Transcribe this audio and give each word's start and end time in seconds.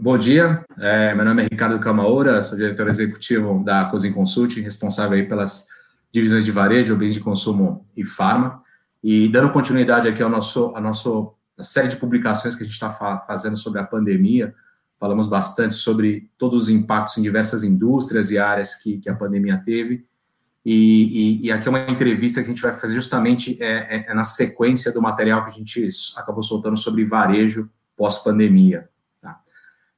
Bom 0.00 0.16
dia, 0.16 0.64
é, 0.78 1.12
meu 1.12 1.24
nome 1.24 1.42
é 1.42 1.48
Ricardo 1.50 1.76
Camaura, 1.80 2.40
sou 2.40 2.56
diretor 2.56 2.86
executivo 2.86 3.64
da 3.64 3.86
Cosin 3.86 4.12
Consulting, 4.12 4.60
responsável 4.60 5.26
pelas 5.26 5.66
divisões 6.12 6.44
de 6.44 6.52
varejo, 6.52 6.94
bens 6.94 7.12
de 7.12 7.18
consumo 7.18 7.84
e 7.96 8.04
farma. 8.04 8.62
E 9.02 9.28
dando 9.28 9.50
continuidade 9.50 10.06
aqui 10.06 10.22
ao 10.22 10.30
nosso, 10.30 10.72
a 10.76 10.80
nossa 10.80 11.10
série 11.58 11.88
de 11.88 11.96
publicações 11.96 12.54
que 12.54 12.62
a 12.62 12.64
gente 12.64 12.74
está 12.74 12.90
fa 12.90 13.18
fazendo 13.26 13.56
sobre 13.56 13.80
a 13.80 13.84
pandemia, 13.84 14.54
falamos 15.00 15.26
bastante 15.26 15.74
sobre 15.74 16.30
todos 16.38 16.62
os 16.62 16.68
impactos 16.68 17.18
em 17.18 17.22
diversas 17.22 17.64
indústrias 17.64 18.30
e 18.30 18.38
áreas 18.38 18.76
que, 18.76 18.98
que 18.98 19.10
a 19.10 19.16
pandemia 19.16 19.60
teve. 19.64 20.06
E, 20.64 21.40
e, 21.42 21.46
e, 21.46 21.50
aqui 21.50 21.66
é 21.66 21.70
uma 21.70 21.90
entrevista 21.90 22.40
que 22.40 22.46
a 22.46 22.54
gente 22.54 22.62
vai 22.62 22.72
fazer 22.72 22.94
justamente 22.94 23.60
é, 23.60 23.96
é, 23.96 24.10
é 24.10 24.14
na 24.14 24.22
sequência 24.22 24.92
do 24.92 25.02
material 25.02 25.44
que 25.44 25.50
a 25.50 25.54
gente 25.54 25.88
acabou 26.16 26.44
soltando 26.44 26.76
sobre 26.76 27.04
varejo 27.04 27.68
pós-pandemia. 27.96 28.87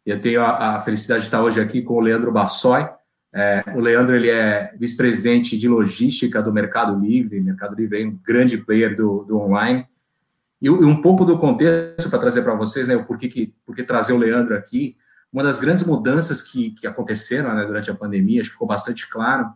Eu 0.04 0.20
tenho 0.20 0.42
a, 0.42 0.76
a, 0.76 0.80
felicidade 0.80 1.20
de 1.20 1.26
estar 1.26 1.42
hoje 1.42 1.60
aqui 1.60 1.82
com 1.82 1.94
o 1.94 2.00
Leandro 2.00 2.32
Bassoi. 2.32 2.88
É, 3.32 3.62
o 3.74 3.80
Leandro 3.80 4.16
ele 4.16 4.28
é 4.28 4.74
vice-presidente 4.78 5.56
de 5.56 5.68
logística 5.68 6.42
do 6.42 6.52
Mercado 6.52 6.98
Livre. 6.98 7.40
Mercado 7.40 7.74
Livre 7.74 8.02
é 8.02 8.06
um 8.06 8.18
grande 8.24 8.56
player 8.58 8.96
do, 8.96 9.24
do 9.24 9.38
online. 9.38 9.86
E, 10.60 10.66
e, 10.66 10.70
um 10.70 11.00
pouco 11.00 11.24
do 11.24 11.38
contexto 11.38 12.10
para 12.10 12.18
trazer 12.18 12.42
para 12.42 12.54
vocês, 12.54 12.88
né, 12.88 12.96
o 12.96 13.04
porquê 13.04 13.28
que, 13.28 13.54
porque 13.64 13.82
trazer 13.82 14.12
o 14.12 14.18
Leandro 14.18 14.54
aqui. 14.56 14.96
Uma 15.32 15.42
das 15.44 15.60
grandes 15.60 15.84
mudanças 15.84 16.42
que, 16.42 16.70
que 16.70 16.86
aconteceram 16.86 17.54
né, 17.54 17.64
durante 17.64 17.90
a 17.90 17.94
pandemia, 17.94 18.40
acho 18.40 18.50
que 18.50 18.54
ficou 18.54 18.66
bastante 18.66 19.08
claro, 19.08 19.52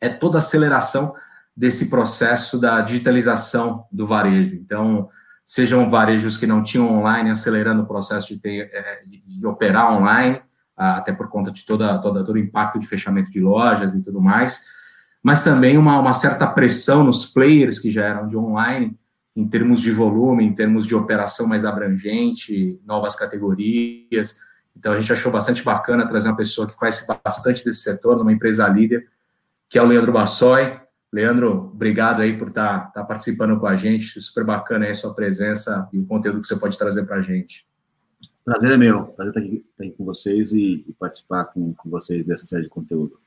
é 0.00 0.08
toda 0.08 0.38
a 0.38 0.40
aceleração 0.40 1.14
desse 1.54 1.90
processo 1.90 2.58
da 2.58 2.80
digitalização 2.80 3.84
do 3.92 4.06
varejo. 4.06 4.56
Então, 4.56 5.10
sejam 5.44 5.88
varejos 5.90 6.38
que 6.38 6.46
não 6.46 6.62
tinham 6.62 6.92
online, 6.92 7.30
acelerando 7.30 7.82
o 7.82 7.86
processo 7.86 8.28
de, 8.28 8.38
ter, 8.38 8.70
é, 8.72 9.02
de 9.06 9.46
operar 9.46 9.92
online, 9.92 10.40
até 10.76 11.12
por 11.12 11.28
conta 11.28 11.50
de 11.50 11.64
toda, 11.64 11.98
toda, 11.98 12.24
todo 12.24 12.36
o 12.36 12.38
impacto 12.38 12.78
de 12.78 12.86
fechamento 12.86 13.30
de 13.30 13.40
lojas 13.40 13.94
e 13.94 14.02
tudo 14.02 14.20
mais, 14.20 14.64
mas 15.22 15.44
também 15.44 15.78
uma, 15.78 15.98
uma 16.00 16.12
certa 16.12 16.46
pressão 16.46 17.04
nos 17.04 17.26
players 17.26 17.78
que 17.78 17.90
já 17.90 18.04
eram 18.04 18.26
de 18.26 18.36
online, 18.36 18.98
em 19.34 19.46
termos 19.46 19.80
de 19.80 19.90
volume, 19.90 20.44
em 20.44 20.52
termos 20.52 20.86
de 20.86 20.94
operação 20.94 21.46
mais 21.46 21.64
abrangente, 21.64 22.80
novas 22.84 23.16
categorias. 23.16 24.36
Então, 24.76 24.92
a 24.92 25.00
gente 25.00 25.12
achou 25.12 25.30
bastante 25.30 25.62
bacana 25.64 26.06
trazer 26.06 26.28
uma 26.28 26.36
pessoa 26.36 26.66
que 26.66 26.74
conhece 26.74 27.06
bastante 27.24 27.64
desse 27.64 27.82
setor, 27.82 28.16
numa 28.16 28.32
empresa 28.32 28.66
líder, 28.68 29.06
que 29.68 29.78
é 29.78 29.82
o 29.82 29.86
Leandro 29.86 30.12
Bassoi, 30.12 30.81
Leandro, 31.12 31.70
obrigado 31.74 32.22
aí 32.22 32.38
por 32.38 32.48
estar 32.48 32.86
tá, 32.86 32.86
tá 32.86 33.04
participando 33.04 33.60
com 33.60 33.66
a 33.66 33.76
gente. 33.76 34.18
Super 34.20 34.44
bacana 34.44 34.86
aí 34.86 34.92
a 34.92 34.94
sua 34.94 35.12
presença 35.12 35.86
e 35.92 35.98
o 35.98 36.06
conteúdo 36.06 36.40
que 36.40 36.46
você 36.46 36.56
pode 36.56 36.78
trazer 36.78 37.04
para 37.04 37.16
a 37.16 37.22
gente. 37.22 37.66
Prazer 38.42 38.72
é 38.72 38.76
meu. 38.78 39.04
Prazer 39.08 39.30
estar 39.30 39.40
aqui, 39.40 39.66
estar 39.70 39.84
aqui 39.84 39.92
com 39.92 40.04
vocês 40.06 40.52
e, 40.52 40.84
e 40.88 40.92
participar 40.98 41.44
com, 41.44 41.74
com, 41.74 41.90
vocês 41.90 42.24
dessa 42.26 42.46
série 42.46 42.62
de 42.62 42.70
conteúdo. 42.70 43.20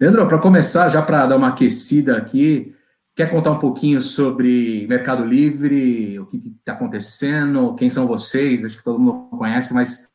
Leandro, 0.00 0.26
para 0.26 0.38
começar, 0.38 0.88
já 0.88 1.02
para 1.02 1.26
dar 1.26 1.36
uma 1.36 1.48
aquecida 1.48 2.16
aqui, 2.16 2.74
quer 3.14 3.30
contar 3.30 3.50
um 3.50 3.58
pouquinho 3.58 4.00
sobre 4.00 4.86
Mercado 4.88 5.26
Livre, 5.26 6.18
o 6.18 6.26
que 6.26 6.38
está 6.58 6.72
acontecendo, 6.72 7.74
quem 7.74 7.90
são 7.90 8.06
vocês? 8.06 8.64
Acho 8.64 8.78
que 8.78 8.82
todo 8.82 8.98
mundo 8.98 9.28
conhece, 9.36 9.74
mas 9.74 10.10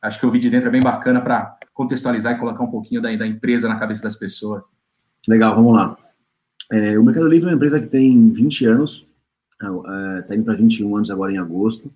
acho 0.00 0.18
que 0.18 0.26
o 0.26 0.30
vídeo 0.30 0.50
de 0.50 0.56
dentro 0.56 0.68
é 0.68 0.72
bem 0.72 0.80
bacana 0.80 1.20
para 1.20 1.58
contextualizar 1.74 2.34
e 2.34 2.38
colocar 2.38 2.64
um 2.64 2.70
pouquinho 2.70 3.02
da, 3.02 3.14
da 3.14 3.26
empresa 3.26 3.68
na 3.68 3.78
cabeça 3.78 4.02
das 4.02 4.16
pessoas. 4.16 4.64
Legal, 5.28 5.54
vamos 5.54 5.74
lá. 5.74 5.94
É, 6.72 6.98
o 6.98 7.04
Mercado 7.04 7.28
Livre 7.28 7.48
é 7.48 7.52
uma 7.52 7.56
empresa 7.56 7.78
que 7.78 7.86
tem 7.86 8.32
20 8.32 8.64
anos, 8.64 9.06
está 9.52 10.34
é, 10.34 10.34
indo 10.34 10.44
para 10.44 10.54
21 10.54 10.96
anos 10.96 11.10
agora 11.10 11.30
em 11.30 11.36
agosto. 11.36 11.92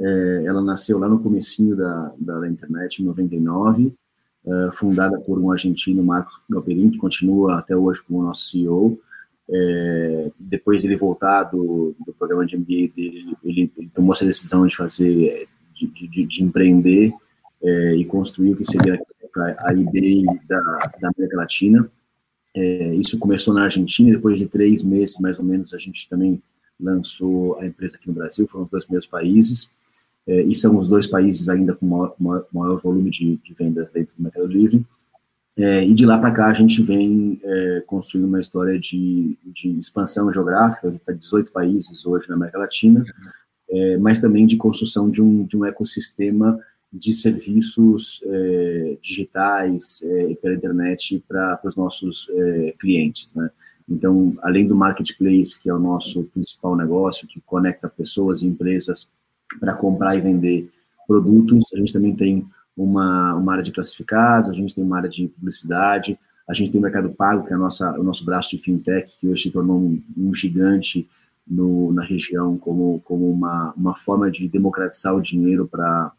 É, 0.00 0.44
ela 0.46 0.62
nasceu 0.62 0.98
lá 0.98 1.06
no 1.06 1.22
comecinho 1.22 1.76
da, 1.76 2.14
da, 2.18 2.40
da 2.40 2.48
internet, 2.48 3.02
em 3.02 3.04
99, 3.04 3.92
é, 4.46 4.70
fundada 4.72 5.20
por 5.20 5.38
um 5.38 5.50
argentino, 5.50 6.02
Marcos 6.02 6.40
Galperin, 6.48 6.88
que 6.88 6.96
continua 6.96 7.58
até 7.58 7.76
hoje 7.76 8.02
como 8.02 8.22
nosso 8.22 8.48
CEO. 8.50 8.98
É, 9.50 10.30
depois 10.40 10.82
ele 10.82 10.96
voltar 10.96 11.44
do, 11.44 11.94
do 12.06 12.14
programa 12.14 12.46
de 12.46 12.56
MBA 12.56 12.94
dele, 12.96 13.36
ele, 13.44 13.72
ele, 13.76 13.90
tomou 13.92 14.14
essa 14.14 14.24
decisão 14.24 14.66
de 14.66 14.74
fazer, 14.74 15.46
de, 15.74 15.86
de, 15.88 16.24
de 16.24 16.42
empreender 16.42 17.12
é, 17.62 17.96
e 17.96 18.04
construir 18.06 18.52
o 18.52 18.56
que 18.56 18.64
seria 18.64 18.98
a 19.58 19.72
eBay 19.74 20.24
da, 20.48 20.60
da 21.02 21.10
América 21.14 21.36
Latina. 21.36 21.90
É, 22.54 22.94
isso 22.96 23.18
começou 23.18 23.54
na 23.54 23.64
Argentina, 23.64 24.10
depois 24.10 24.38
de 24.38 24.46
três 24.46 24.82
meses, 24.82 25.18
mais 25.18 25.38
ou 25.38 25.44
menos, 25.44 25.72
a 25.72 25.78
gente 25.78 26.08
também 26.08 26.42
lançou 26.78 27.58
a 27.58 27.66
empresa 27.66 27.96
aqui 27.96 28.08
no 28.08 28.14
Brasil, 28.14 28.46
foram 28.46 28.64
os 28.64 28.70
dois 28.70 28.84
primeiros 28.84 29.06
países, 29.06 29.70
é, 30.26 30.42
e 30.42 30.54
são 30.54 30.78
os 30.78 30.88
dois 30.88 31.06
países 31.06 31.48
ainda 31.48 31.74
com 31.74 31.86
maior, 31.86 32.14
maior, 32.18 32.46
maior 32.52 32.76
volume 32.76 33.10
de, 33.10 33.36
de, 33.36 33.54
vendas 33.54 33.90
dentro 33.92 34.14
do 34.16 34.22
Mercado 34.22 34.46
Livre. 34.46 34.84
É, 35.56 35.84
e 35.84 35.92
de 35.92 36.06
lá 36.06 36.18
para 36.18 36.30
cá 36.30 36.46
a 36.46 36.54
gente 36.54 36.82
vem 36.82 37.38
é, 37.42 37.82
construindo 37.86 38.26
uma 38.26 38.40
história 38.40 38.78
de, 38.78 39.36
de 39.44 39.68
expansão 39.78 40.32
geográfica, 40.32 40.88
a 40.88 40.90
gente 40.90 41.00
está 41.00 41.12
18 41.12 41.52
países 41.52 42.06
hoje 42.06 42.28
na 42.28 42.36
América 42.36 42.58
Latina, 42.58 43.04
é, 43.68 43.96
mas 43.98 44.18
também 44.18 44.46
de 44.46 44.56
construção 44.56 45.10
de 45.10 45.20
um, 45.20 45.44
de 45.44 45.56
um 45.56 45.64
ecossistema 45.64 46.58
de 46.92 47.14
serviços 47.14 48.20
é, 48.24 48.98
digitais 49.00 50.02
é, 50.04 50.34
pela 50.34 50.54
internet 50.54 51.24
para 51.26 51.60
os 51.64 51.74
nossos 51.74 52.28
é, 52.30 52.74
clientes, 52.78 53.28
né? 53.34 53.50
Então, 53.88 54.36
além 54.42 54.66
do 54.66 54.76
marketplace, 54.76 55.60
que 55.60 55.68
é 55.68 55.74
o 55.74 55.78
nosso 55.78 56.24
principal 56.24 56.76
negócio, 56.76 57.26
que 57.26 57.40
conecta 57.40 57.88
pessoas 57.88 58.40
e 58.40 58.46
empresas 58.46 59.08
para 59.58 59.74
comprar 59.74 60.16
e 60.16 60.20
vender 60.20 60.70
produtos, 61.06 61.64
a 61.74 61.78
gente 61.78 61.92
também 61.92 62.14
tem 62.14 62.46
uma, 62.76 63.34
uma 63.34 63.52
área 63.52 63.64
de 63.64 63.72
classificados, 63.72 64.50
a 64.50 64.52
gente 64.52 64.74
tem 64.74 64.84
uma 64.84 64.96
área 64.96 65.10
de 65.10 65.28
publicidade, 65.28 66.18
a 66.48 66.54
gente 66.54 66.70
tem 66.70 66.78
o 66.78 66.82
Mercado 66.82 67.10
Pago, 67.10 67.44
que 67.44 67.52
é 67.52 67.56
a 67.56 67.58
nossa, 67.58 67.98
o 67.98 68.02
nosso 68.02 68.24
braço 68.24 68.50
de 68.50 68.62
fintech, 68.62 69.12
que 69.20 69.28
hoje 69.28 69.44
se 69.44 69.50
tornou 69.50 69.78
um, 69.78 70.02
um 70.16 70.34
gigante 70.34 71.08
no, 71.46 71.92
na 71.92 72.02
região 72.02 72.56
como, 72.56 73.00
como 73.00 73.30
uma, 73.30 73.72
uma 73.76 73.94
forma 73.94 74.30
de 74.30 74.48
democratizar 74.48 75.14
o 75.14 75.20
dinheiro 75.20 75.66
para 75.66 76.12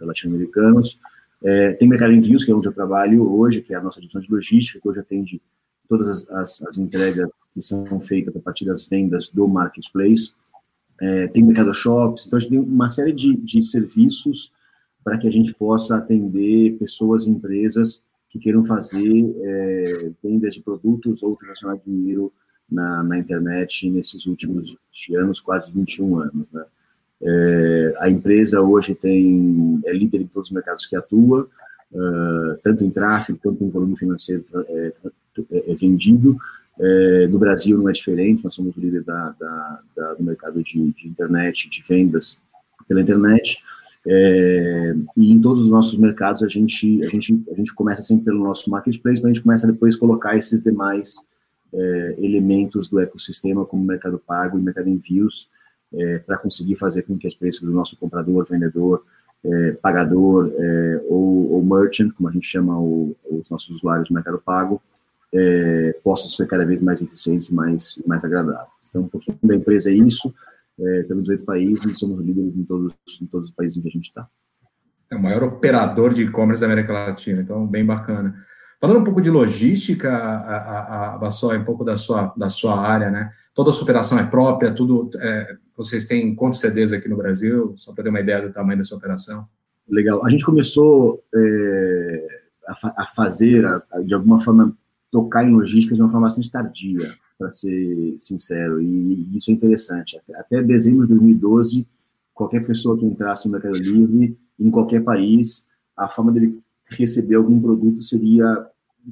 latino-americanos. 0.00 0.98
É, 1.42 1.72
tem 1.72 1.88
Mercado 1.88 2.12
Envios, 2.12 2.44
que 2.44 2.50
é 2.50 2.54
onde 2.54 2.68
eu 2.68 2.72
trabalho 2.72 3.30
hoje, 3.32 3.62
que 3.62 3.72
é 3.72 3.76
a 3.76 3.82
nossa 3.82 4.00
divisão 4.00 4.20
de 4.20 4.30
logística, 4.30 4.78
que 4.80 4.88
hoje 4.88 5.00
atende 5.00 5.42
todas 5.88 6.08
as, 6.08 6.30
as, 6.30 6.62
as 6.62 6.78
entregas 6.78 7.28
que 7.52 7.62
são 7.62 8.00
feitas 8.00 8.34
a 8.36 8.40
partir 8.40 8.64
das 8.64 8.84
vendas 8.86 9.28
do 9.28 9.48
marketplace. 9.48 10.34
É, 11.00 11.26
tem 11.28 11.42
Mercado 11.42 11.72
Shops, 11.72 12.26
então 12.26 12.36
a 12.36 12.40
gente 12.40 12.50
tem 12.50 12.60
uma 12.60 12.90
série 12.90 13.12
de, 13.12 13.34
de 13.36 13.62
serviços 13.62 14.52
para 15.02 15.18
que 15.18 15.26
a 15.26 15.30
gente 15.30 15.54
possa 15.54 15.96
atender 15.96 16.76
pessoas 16.78 17.26
e 17.26 17.30
empresas 17.30 18.04
que 18.28 18.38
queiram 18.38 18.62
fazer 18.62 19.34
é, 19.40 20.12
vendas 20.22 20.54
de 20.54 20.60
produtos 20.60 21.22
ou 21.22 21.34
transacionar 21.36 21.80
dinheiro 21.84 22.32
na, 22.70 23.02
na 23.02 23.18
internet 23.18 23.88
nesses 23.90 24.26
últimos 24.26 24.76
20 25.08 25.16
anos, 25.16 25.40
quase 25.40 25.70
21 25.72 26.18
anos. 26.18 26.46
Né? 26.52 26.64
É, 27.22 27.94
a 27.98 28.10
empresa 28.10 28.60
hoje 28.60 28.94
tem 28.94 29.80
é 29.84 29.92
líder 29.92 30.22
em 30.22 30.26
todos 30.26 30.48
os 30.48 30.54
mercados 30.54 30.86
que 30.86 30.96
atua, 30.96 31.48
uh, 31.92 32.56
tanto 32.62 32.84
em 32.84 32.90
tráfego 32.90 33.38
quanto 33.42 33.62
em 33.62 33.70
volume 33.70 33.96
financeiro 33.96 34.44
é, 34.54 34.92
é, 35.52 35.72
é 35.72 35.74
vendido. 35.74 36.36
É, 36.78 37.26
no 37.26 37.38
Brasil 37.38 37.76
não 37.76 37.90
é 37.90 37.92
diferente, 37.92 38.42
nós 38.42 38.54
somos 38.54 38.74
o 38.74 38.80
líder 38.80 39.04
da, 39.04 39.34
da, 39.38 39.80
da, 39.94 40.14
do 40.14 40.22
mercado 40.22 40.62
de, 40.62 40.92
de, 40.92 41.08
internet, 41.08 41.68
de 41.68 41.82
vendas 41.86 42.38
pela 42.88 43.02
internet. 43.02 43.58
É, 44.06 44.94
e 45.14 45.30
em 45.30 45.38
todos 45.42 45.64
os 45.64 45.68
nossos 45.68 45.98
mercados 45.98 46.42
a 46.42 46.48
gente, 46.48 47.04
a 47.04 47.08
gente, 47.08 47.44
a 47.52 47.54
gente 47.54 47.74
começa 47.74 48.00
sempre 48.00 48.24
pelo 48.24 48.42
nosso 48.42 48.70
marketplace, 48.70 49.20
mas 49.20 49.30
a 49.30 49.34
gente 49.34 49.42
começa 49.42 49.66
depois 49.66 49.94
a 49.94 49.98
colocar 49.98 50.38
esses 50.38 50.62
demais 50.62 51.16
é, 51.72 52.14
elementos 52.18 52.88
do 52.88 52.98
ecossistema, 53.00 53.64
como 53.64 53.84
Mercado 53.84 54.18
Pago 54.18 54.58
e 54.58 54.62
Mercado 54.62 54.88
Envios, 54.88 55.48
é, 55.92 56.18
para 56.18 56.38
conseguir 56.38 56.76
fazer 56.76 57.02
com 57.02 57.18
que 57.18 57.26
as 57.26 57.32
experiência 57.32 57.66
do 57.66 57.72
nosso 57.72 57.96
comprador, 57.96 58.46
vendedor, 58.48 59.04
é, 59.42 59.72
pagador 59.72 60.52
ou, 61.08 61.52
ou, 61.52 61.64
merchant, 61.64 62.12
como 62.12 62.28
a 62.28 62.32
gente 62.32 62.46
chama 62.46 62.78
o, 62.78 63.16
os 63.30 63.48
nossos 63.48 63.76
usuários 63.76 64.08
do 64.08 64.14
Mercado 64.14 64.38
Pago, 64.38 64.82
possa 66.04 66.28
ser 66.28 66.46
cada 66.46 66.66
vez 66.66 66.82
mais 66.82 67.00
eficientes 67.00 67.48
e 67.48 67.54
mais, 67.54 68.02
mais 68.06 68.22
agradáveis. 68.24 68.68
Então, 68.88 69.02
um 69.02 69.08
pouquinho 69.08 69.38
da 69.42 69.54
empresa 69.54 69.90
é 69.90 69.94
isso, 69.94 70.34
é, 70.78 71.02
temos 71.04 71.28
oito 71.28 71.44
países 71.44 71.84
e 71.84 71.94
somos 71.94 72.24
líderes 72.24 72.56
em 72.56 72.64
todos, 72.64 72.94
em 73.20 73.26
todos 73.26 73.48
os 73.48 73.54
países 73.54 73.76
em 73.76 73.82
que 73.82 73.88
a 73.88 73.92
gente 73.92 74.08
está. 74.08 74.28
É 75.10 75.16
o 75.16 75.22
maior 75.22 75.42
operador 75.42 76.14
de 76.14 76.22
e-commerce 76.22 76.60
da 76.60 76.66
América 76.66 76.92
Latina, 76.92 77.40
então 77.40 77.66
bem 77.66 77.84
bacana. 77.84 78.46
Falando 78.80 79.00
um 79.00 79.04
pouco 79.04 79.20
de 79.20 79.30
logística, 79.30 80.10
a, 80.10 80.56
a, 80.56 81.14
a 81.14 81.18
Bassó, 81.18 81.54
um 81.54 81.64
pouco 81.64 81.84
da 81.84 81.96
sua, 81.96 82.32
da 82.36 82.48
sua 82.48 82.80
área, 82.80 83.10
né? 83.10 83.30
Toda 83.54 83.70
a 83.70 83.74
operação 83.74 84.18
é 84.18 84.24
própria, 84.24 84.72
tudo. 84.72 85.10
É, 85.16 85.56
vocês 85.76 86.06
têm 86.06 86.34
quantos 86.34 86.60
CDs 86.60 86.92
aqui 86.92 87.08
no 87.08 87.16
Brasil? 87.16 87.74
Só 87.76 87.92
para 87.92 88.04
ter 88.04 88.10
uma 88.10 88.20
ideia 88.20 88.40
do 88.40 88.52
tamanho 88.52 88.78
dessa 88.78 88.94
operação. 88.94 89.46
Legal. 89.88 90.24
A 90.24 90.30
gente 90.30 90.46
começou 90.46 91.22
é, 91.34 92.28
a, 92.68 93.02
a, 93.02 93.06
fazer, 93.06 93.66
de 94.04 94.14
alguma 94.14 94.40
forma, 94.40 94.74
tocar 95.10 95.44
em 95.44 95.52
logística 95.52 95.94
de 95.94 96.00
uma 96.00 96.10
forma 96.10 96.26
bastante 96.26 96.50
tardia, 96.50 97.06
para 97.38 97.50
ser 97.50 98.16
sincero, 98.18 98.80
e, 98.80 98.86
e, 99.30 99.36
isso 99.36 99.50
é 99.50 99.54
interessante. 99.54 100.16
Até, 100.16 100.38
até 100.38 100.62
dezembro 100.62 101.06
de 101.06 101.14
2012 101.14 101.86
qualquer 102.40 102.66
pessoa 102.66 102.96
que 102.96 103.04
entrasse 103.04 103.46
no 103.46 103.52
Mercado 103.52 103.76
Livre, 103.76 104.38
em 104.58 104.70
qualquer 104.70 105.04
país, 105.04 105.68
a 105.94 106.08
forma 106.08 106.32
dele 106.32 106.58
receber 106.90 107.36
algum 107.36 107.60
produto 107.60 108.02
seria 108.02 108.66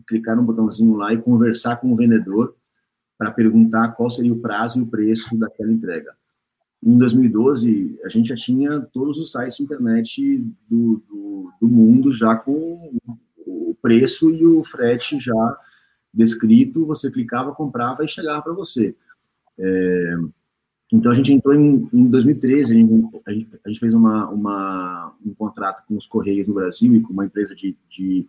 clicar 0.06 0.36
no 0.36 0.42
botãozinho 0.42 0.94
lá 0.94 1.12
e 1.12 1.22
conversar 1.22 1.76
com 1.76 1.92
o 1.92 1.96
vendedor 1.96 2.54
para 3.16 3.30
perguntar 3.30 3.88
qual 3.92 4.10
seria 4.10 4.32
o 4.32 4.40
prazo 4.40 4.78
e 4.78 4.82
o 4.82 4.86
preço 4.86 5.36
daquela 5.36 5.72
entrega. 5.72 6.14
Em 6.82 6.96
2012, 6.96 7.98
a 8.04 8.08
gente 8.08 8.28
já 8.28 8.36
tinha 8.36 8.80
todos 8.92 9.18
os 9.18 9.32
sites 9.32 9.56
de 9.56 9.64
internet 9.64 10.38
do, 10.68 11.02
do, 11.08 11.52
do 11.60 11.66
mundo 11.66 12.12
já 12.12 12.36
com 12.36 12.96
o 13.46 13.76
preço 13.82 14.30
e 14.30 14.46
o 14.46 14.62
frete 14.62 15.18
já 15.18 15.58
descrito, 16.14 16.86
você 16.86 17.10
clicava, 17.10 17.54
comprava 17.54 18.04
e 18.04 18.08
chegava 18.08 18.42
para 18.42 18.52
você. 18.52 18.94
É, 19.58 20.16
então 20.92 21.12
a 21.12 21.14
gente 21.14 21.32
entrou 21.32 21.54
em, 21.54 21.88
em 21.92 22.06
2013, 22.06 22.72
a 22.72 22.76
gente, 22.76 23.22
a 23.26 23.32
gente, 23.32 23.60
a 23.64 23.68
gente 23.68 23.80
fez 23.80 23.92
uma, 23.92 24.28
uma, 24.30 25.14
um 25.24 25.34
contrato 25.34 25.86
com 25.86 25.96
os 25.96 26.06
Correios 26.06 26.48
no 26.48 26.54
Brasil 26.54 26.94
e 26.94 27.00
com 27.00 27.12
uma 27.12 27.26
empresa 27.26 27.54
de, 27.54 27.76
de, 27.90 28.26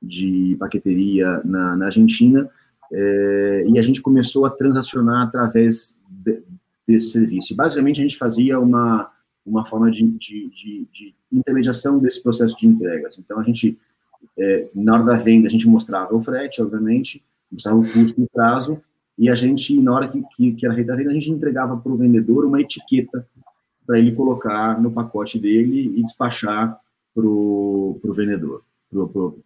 de 0.00 0.56
paqueteria 0.58 1.42
na, 1.44 1.76
na 1.76 1.86
Argentina, 1.86 2.48
é, 2.90 3.64
e 3.68 3.78
a 3.78 3.82
gente 3.82 4.00
começou 4.00 4.46
a 4.46 4.50
transacionar 4.50 5.26
através 5.26 5.98
de, 6.08 6.42
desse 6.86 7.10
serviço. 7.10 7.54
Basicamente, 7.54 8.00
a 8.00 8.02
gente 8.02 8.16
fazia 8.16 8.58
uma, 8.58 9.10
uma 9.44 9.64
forma 9.66 9.90
de, 9.90 10.02
de, 10.02 10.48
de, 10.92 11.14
intermediação 11.30 11.98
desse 11.98 12.22
processo 12.22 12.56
de 12.56 12.66
entregas. 12.66 13.18
Então, 13.18 13.38
a 13.38 13.42
gente, 13.42 13.78
é, 14.38 14.68
na 14.74 14.94
hora 14.94 15.04
da 15.04 15.14
venda, 15.16 15.46
a 15.46 15.50
gente 15.50 15.68
mostrava 15.68 16.14
o 16.14 16.20
frete, 16.22 16.62
obviamente, 16.62 17.22
mostrava 17.52 17.78
o 17.78 17.82
custo 17.82 18.18
e 18.18 18.24
o 18.24 18.28
prazo, 18.32 18.80
e 19.18 19.28
a 19.28 19.34
gente, 19.34 19.76
na 19.80 19.92
hora 19.92 20.08
que, 20.08 20.22
que, 20.36 20.52
que 20.52 20.64
era 20.64 20.74
feita 20.74 20.92
a 20.92 20.96
venda, 20.96 21.10
a 21.10 21.14
gente 21.14 21.30
entregava 21.30 21.76
para 21.76 21.90
o 21.90 21.96
vendedor 21.96 22.44
uma 22.44 22.60
etiqueta 22.60 23.26
para 23.84 23.98
ele 23.98 24.12
colocar 24.12 24.80
no 24.80 24.92
pacote 24.92 25.38
dele 25.38 25.92
e 25.96 26.02
despachar 26.02 26.78
para 27.14 27.26
o 27.26 28.00
vendedor, 28.14 28.62
para 28.90 29.00
o 29.00 29.42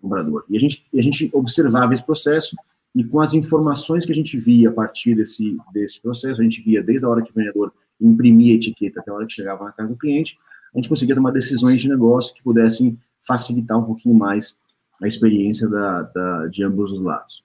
comprador. 0.00 0.44
E 0.48 0.56
a 0.56 0.60
gente, 0.60 0.86
a 0.96 1.02
gente 1.02 1.28
observava 1.34 1.92
esse 1.92 2.02
processo 2.02 2.56
e 2.94 3.04
com 3.04 3.20
as 3.20 3.34
informações 3.34 4.06
que 4.06 4.12
a 4.12 4.14
gente 4.14 4.38
via 4.38 4.70
a 4.70 4.72
partir 4.72 5.14
desse, 5.14 5.58
desse 5.72 6.00
processo, 6.00 6.40
a 6.40 6.44
gente 6.44 6.62
via 6.62 6.82
desde 6.82 7.04
a 7.04 7.08
hora 7.08 7.22
que 7.22 7.30
o 7.30 7.34
vendedor 7.34 7.72
imprimia 8.00 8.54
a 8.54 8.56
etiqueta 8.56 9.00
até 9.00 9.10
a 9.10 9.14
hora 9.14 9.26
que 9.26 9.34
chegava 9.34 9.64
na 9.64 9.72
casa 9.72 9.90
do 9.90 9.96
cliente, 9.96 10.38
a 10.74 10.78
gente 10.78 10.88
conseguia 10.88 11.14
tomar 11.14 11.32
decisões 11.32 11.80
de 11.80 11.88
negócio 11.88 12.34
que 12.34 12.42
pudessem 12.42 12.98
facilitar 13.26 13.78
um 13.78 13.84
pouquinho 13.84 14.14
mais 14.14 14.56
a 15.02 15.06
experiência 15.06 15.68
da, 15.68 16.02
da 16.02 16.46
de 16.46 16.64
ambos 16.64 16.92
os 16.92 17.00
lados. 17.00 17.44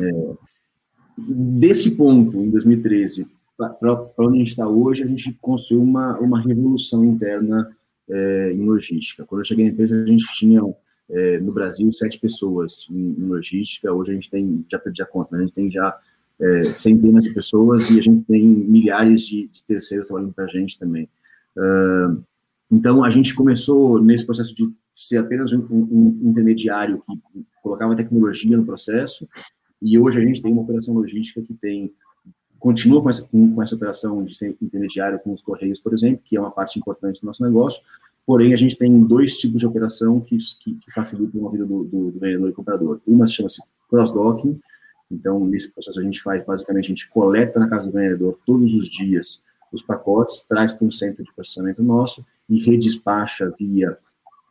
É, 0.00 0.49
desse 1.28 1.96
ponto, 1.96 2.38
em 2.38 2.50
2013, 2.50 3.26
para 3.56 4.10
onde 4.18 4.36
a 4.36 4.38
gente 4.38 4.50
está 4.50 4.68
hoje, 4.68 5.02
a 5.02 5.06
gente 5.06 5.36
construiu 5.40 5.82
uma, 5.82 6.18
uma 6.18 6.40
revolução 6.40 7.04
interna 7.04 7.70
é, 8.08 8.52
em 8.52 8.64
logística. 8.64 9.24
Quando 9.24 9.42
eu 9.42 9.44
cheguei 9.44 9.66
na 9.66 9.70
empresa, 9.70 10.02
a 10.02 10.06
gente 10.06 10.26
tinha 10.36 10.62
é, 11.10 11.38
no 11.38 11.52
Brasil 11.52 11.92
sete 11.92 12.18
pessoas 12.18 12.86
em, 12.90 13.16
em, 13.18 13.24
logística, 13.26 13.92
hoje 13.92 14.12
a 14.12 14.14
gente 14.14 14.30
tem, 14.30 14.64
já 14.70 14.78
perdi 14.78 15.02
a 15.02 15.06
conta, 15.06 15.36
né? 15.36 15.42
a 15.42 15.46
gente 15.46 15.54
tem 15.54 15.70
já 15.70 15.96
é, 16.40 16.62
centenas 16.62 17.24
de 17.24 17.34
pessoas 17.34 17.90
e 17.90 17.98
a 17.98 18.02
gente 18.02 18.24
tem 18.24 18.44
milhares 18.44 19.22
de, 19.22 19.48
de 19.48 19.62
terceiros 19.64 20.08
trabalhando 20.08 20.32
para 20.32 20.44
a 20.44 20.48
gente 20.48 20.78
também. 20.78 21.08
Uh, 21.56 22.22
então, 22.70 23.02
a 23.02 23.10
gente 23.10 23.34
começou 23.34 24.00
nesse 24.00 24.24
processo 24.24 24.54
de 24.54 24.70
ser 24.94 25.18
apenas 25.18 25.52
um, 25.52 25.58
um, 25.70 26.20
intermediário 26.22 27.02
que 27.04 27.44
colocava 27.62 27.96
tecnologia 27.96 28.56
no 28.56 28.64
processo, 28.64 29.28
e 29.80 29.98
hoje 29.98 30.18
a 30.18 30.24
gente 30.24 30.42
tem 30.42 30.52
uma 30.52 30.62
operação 30.62 30.94
logística 30.94 31.42
que 31.42 31.54
tem 31.54 31.92
continua 32.58 33.02
com 33.02 33.08
essa, 33.08 33.26
com, 33.26 33.54
com 33.54 33.62
essa 33.62 33.74
operação 33.74 34.22
de 34.22 34.36
ser 34.36 34.54
intermediário 34.60 35.18
com 35.20 35.32
os 35.32 35.40
Correios, 35.40 35.80
por 35.80 35.94
exemplo, 35.94 36.20
que 36.22 36.36
é 36.36 36.40
uma 36.40 36.50
parte 36.50 36.78
importante 36.78 37.18
do 37.20 37.26
nosso 37.26 37.42
negócio, 37.42 37.80
Porém, 38.26 38.54
a 38.54 38.56
gente 38.56 38.78
tem 38.78 39.02
dois 39.02 39.36
tipos 39.36 39.58
de 39.58 39.66
operação 39.66 40.20
que, 40.20 40.38
que, 40.60 40.74
que 40.74 40.92
facilitam 40.92 41.48
a 41.48 41.50
vida 41.50 41.64
do, 41.64 41.82
do, 41.82 42.10
do 42.12 42.20
vendedor 42.20 42.48
e 42.48 42.52
comprador. 42.52 43.00
Uma 43.04 43.26
chama-se 43.26 43.60
cross-docking, 43.88 44.60
então, 45.10 45.44
nesse 45.44 45.72
processo 45.72 45.98
a 45.98 46.02
gente 46.02 46.22
faz, 46.22 46.44
basicamente, 46.44 46.84
a 46.84 46.88
gente 46.88 47.08
coleta 47.08 47.58
na 47.58 47.68
casa 47.68 47.86
do 47.86 47.92
vendedor 47.92 48.38
todos 48.46 48.72
os 48.72 48.88
dias 48.88 49.42
os 49.72 49.82
pacotes, 49.82 50.44
traz 50.48 50.72
para 50.72 50.86
um 50.86 50.92
centro 50.92 51.24
de 51.24 51.32
processamento 51.32 51.82
nosso 51.82 52.24
e 52.48 52.58
redespacha 52.58 53.52
via 53.58 53.98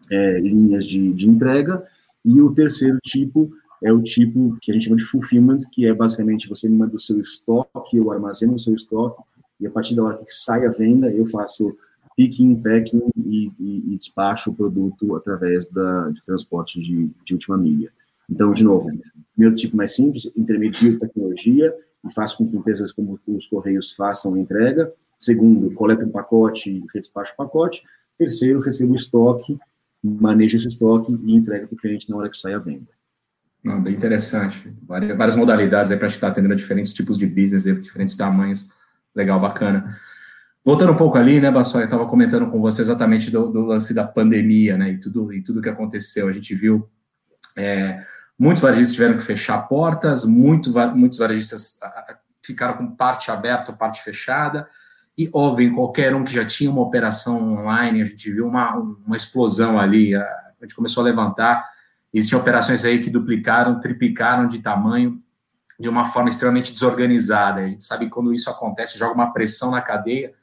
é, 0.09 0.39
linhas 0.39 0.85
de, 0.85 1.13
de 1.13 1.27
entrega. 1.27 1.85
E 2.23 2.41
o 2.41 2.53
terceiro 2.53 2.97
tipo 3.01 3.49
é 3.83 3.91
o 3.91 4.01
tipo 4.01 4.57
que 4.61 4.71
a 4.71 4.73
gente 4.73 4.85
chama 4.85 4.97
de 4.97 5.05
fulfillment, 5.05 5.59
que 5.71 5.85
é 5.85 5.93
basicamente 5.93 6.49
você 6.49 6.67
me 6.67 6.77
manda 6.77 6.95
o 6.95 6.99
seu 6.99 7.19
estoque, 7.19 7.97
eu 7.97 8.11
armazeno 8.11 8.55
o 8.55 8.59
seu 8.59 8.75
estoque, 8.75 9.21
e 9.59 9.67
a 9.67 9.71
partir 9.71 9.95
da 9.95 10.03
hora 10.03 10.17
que 10.17 10.33
sai 10.33 10.65
a 10.65 10.71
venda, 10.71 11.09
eu 11.11 11.25
faço 11.25 11.75
picking, 12.15 12.61
packing 12.61 13.01
e, 13.17 13.51
e, 13.59 13.93
e 13.93 13.97
despacho 13.97 14.51
o 14.51 14.55
produto 14.55 15.15
através 15.15 15.67
da, 15.67 16.09
de 16.09 16.23
transporte 16.25 16.79
de, 16.79 17.09
de 17.25 17.33
última 17.33 17.57
milha. 17.57 17.91
Então, 18.29 18.53
de 18.53 18.63
novo, 18.63 18.89
primeiro 19.33 19.55
tipo 19.55 19.75
mais 19.75 19.95
simples, 19.95 20.29
intermedio 20.35 20.99
tecnologia 20.99 21.73
e 22.05 22.13
faço 22.13 22.37
com 22.37 22.47
que 22.47 22.55
empresas 22.55 22.91
como 22.91 23.17
os 23.27 23.47
Correios 23.47 23.93
façam 23.93 24.33
a 24.35 24.39
entrega. 24.39 24.93
Segundo, 25.17 25.71
coleta 25.71 26.05
um 26.05 26.09
pacote 26.09 26.69
e 26.69 26.99
despacho 26.99 27.33
o 27.33 27.37
pacote. 27.37 27.81
Terceiro, 28.17 28.59
recebo 28.59 28.93
o 28.93 28.95
estoque, 28.95 29.57
manejo 30.03 30.57
esse 30.57 30.67
estoque 30.67 31.17
e 31.23 31.33
entrega 31.33 31.67
para 31.67 31.75
o 31.75 31.77
cliente 31.77 32.09
na 32.09 32.17
hora 32.17 32.29
que 32.29 32.37
sai 32.37 32.53
a 32.53 32.59
venda. 32.59 32.98
Não, 33.63 33.81
bem 33.81 33.93
interessante. 33.93 34.73
Várias, 34.87 35.17
várias 35.17 35.35
modalidades 35.35 35.91
aí 35.91 35.97
para 35.97 36.07
estar 36.07 36.29
atendendo 36.29 36.53
a 36.53 36.57
diferentes 36.57 36.93
tipos 36.93 37.17
de 37.17 37.27
business, 37.27 37.63
diferentes 37.63 38.15
tamanhos. 38.15 38.69
Legal, 39.13 39.39
bacana. 39.39 39.97
Voltando 40.63 40.93
um 40.93 40.97
pouco 40.97 41.17
ali, 41.17 41.39
né, 41.39 41.49
Bassol, 41.49 41.81
eu 41.81 41.85
estava 41.85 42.05
comentando 42.05 42.49
com 42.49 42.61
você 42.61 42.81
exatamente 42.81 43.31
do, 43.31 43.49
do, 43.49 43.61
lance 43.61 43.93
da 43.93 44.05
pandemia, 44.05 44.77
né, 44.77 44.91
e 44.91 44.97
tudo, 44.97 45.33
e 45.33 45.41
tudo 45.41 45.61
que 45.61 45.69
aconteceu. 45.69 46.27
A 46.27 46.31
gente 46.31 46.53
viu 46.53 46.89
é, 47.57 48.03
muitos 48.37 48.61
varejistas 48.61 48.93
tiveram 48.93 49.17
que 49.17 49.23
fechar 49.23 49.57
portas, 49.67 50.25
muito, 50.25 50.71
muitos 50.95 51.17
varejistas 51.17 51.79
ficaram 52.41 52.77
com 52.77 52.95
parte 52.95 53.31
aberta, 53.31 53.73
parte 53.73 54.03
fechada, 54.03 54.67
e 55.17 55.29
óbvio, 55.33 55.75
qualquer 55.75 56.15
um 56.15 56.23
que 56.23 56.33
já 56.33 56.45
tinha 56.45 56.71
uma 56.71 56.81
operação 56.81 57.59
online, 57.59 58.01
a 58.01 58.05
gente 58.05 58.31
viu 58.31 58.47
uma, 58.47 58.73
uma 58.75 59.17
explosão 59.17 59.79
ali, 59.79 60.15
a, 60.15 60.21
a 60.21 60.61
gente 60.61 60.75
começou 60.75 61.01
a 61.01 61.05
levantar, 61.05 61.65
existiam 62.13 62.39
operações 62.39 62.83
aí 62.85 63.03
que 63.03 63.09
duplicaram, 63.09 63.79
triplicaram 63.79 64.47
de 64.47 64.59
tamanho, 64.59 65.21
de 65.79 65.87
uma 65.87 66.05
forma 66.05 66.29
extremamente 66.29 66.73
desorganizada. 66.73 67.61
A 67.61 67.67
gente 67.67 67.83
sabe 67.83 68.05
que 68.05 68.11
quando 68.11 68.33
isso 68.33 68.49
acontece, 68.49 68.97
joga 68.97 69.13
uma 69.13 69.31
pressão 69.31 69.71
na 69.71 69.81
cadeia, 69.81 70.33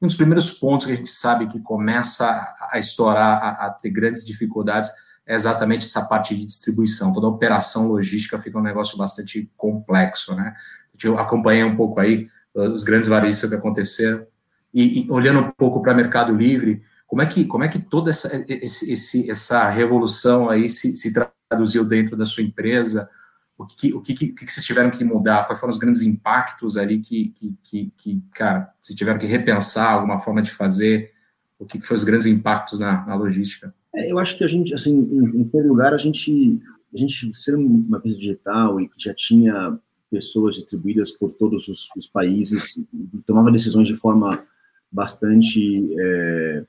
um 0.00 0.06
dos 0.06 0.16
primeiros 0.16 0.50
pontos 0.50 0.86
que 0.86 0.92
a 0.92 0.96
gente 0.96 1.10
sabe 1.10 1.46
que 1.46 1.58
começa 1.60 2.54
a 2.70 2.78
estourar, 2.78 3.42
a, 3.42 3.66
a 3.66 3.70
ter 3.70 3.90
grandes 3.90 4.24
dificuldades, 4.24 4.90
é 5.26 5.34
exatamente 5.34 5.86
essa 5.86 6.04
parte 6.04 6.34
de 6.34 6.44
distribuição. 6.44 7.12
Toda 7.12 7.26
a 7.26 7.30
operação 7.30 7.88
logística 7.88 8.38
fica 8.38 8.58
um 8.58 8.62
negócio 8.62 8.98
bastante 8.98 9.50
complexo, 9.56 10.34
né? 10.34 10.54
Eu 11.02 11.18
acompanhei 11.18 11.64
um 11.64 11.74
pouco 11.74 11.98
aí 11.98 12.28
uh, 12.54 12.70
os 12.70 12.84
grandes 12.84 13.08
varejistas 13.08 13.48
que 13.48 13.56
aconteceram 13.56 14.26
e, 14.72 15.06
e 15.06 15.10
olhando 15.10 15.40
um 15.40 15.50
pouco 15.50 15.80
para 15.80 15.92
o 15.92 15.96
Mercado 15.96 16.34
Livre, 16.34 16.82
como 17.14 17.22
é 17.22 17.26
que 17.26 17.44
como 17.44 17.62
é 17.62 17.68
que 17.68 17.78
toda 17.78 18.10
essa 18.10 18.44
esse, 18.48 19.30
essa 19.30 19.70
revolução 19.70 20.50
aí 20.50 20.68
se, 20.68 20.96
se 20.96 21.14
traduziu 21.48 21.84
dentro 21.84 22.16
da 22.16 22.26
sua 22.26 22.42
empresa? 22.42 23.08
o 23.56 23.64
que, 23.64 23.94
o 23.94 24.02
que, 24.02 24.12
o 24.12 24.34
que, 24.34 24.50
vocês 24.50 24.66
tiveram 24.66 24.90
que 24.90 25.04
mudar, 25.04 25.46
quais 25.46 25.60
foram 25.60 25.70
os 25.70 25.78
grandes 25.78 26.02
impactos 26.02 26.76
ali 26.76 26.98
que, 26.98 27.28
que, 27.28 27.54
que, 27.62 27.92
que 27.96 28.22
cara, 28.32 28.68
vocês 28.82 28.98
tiveram 28.98 29.16
que 29.16 29.26
repensar 29.26 29.92
alguma 29.92 30.18
forma 30.18 30.42
de 30.42 30.50
fazer, 30.50 31.12
o 31.56 31.64
que, 31.64 31.80
foram 31.80 31.98
os 31.98 32.02
grandes 32.02 32.26
impactos 32.26 32.80
na, 32.80 33.06
na 33.06 33.14
logística? 33.14 33.72
É, 33.94 34.10
eu 34.10 34.18
acho 34.18 34.36
que 34.36 34.42
a 34.42 34.48
gente, 34.48 34.74
assim, 34.74 34.92
em, 34.92 35.44
primeiro 35.44 35.68
lugar, 35.68 35.94
a 35.94 35.96
gente, 35.96 36.60
a 36.92 36.98
gente 36.98 37.32
ser 37.32 37.54
uma 37.54 37.98
empresa 37.98 38.18
digital 38.18 38.80
e 38.80 38.88
que 38.88 39.00
já 39.00 39.14
tinha 39.14 39.78
pessoas 40.10 40.56
distribuídas 40.56 41.12
por 41.12 41.30
todos 41.30 41.68
os, 41.68 41.88
os 41.96 42.08
países, 42.08 42.76
tomava 43.24 43.52
decisões 43.52 43.86
de 43.86 43.94
forma 43.94 44.44
bastante 44.90 45.94
é, 45.96 46.64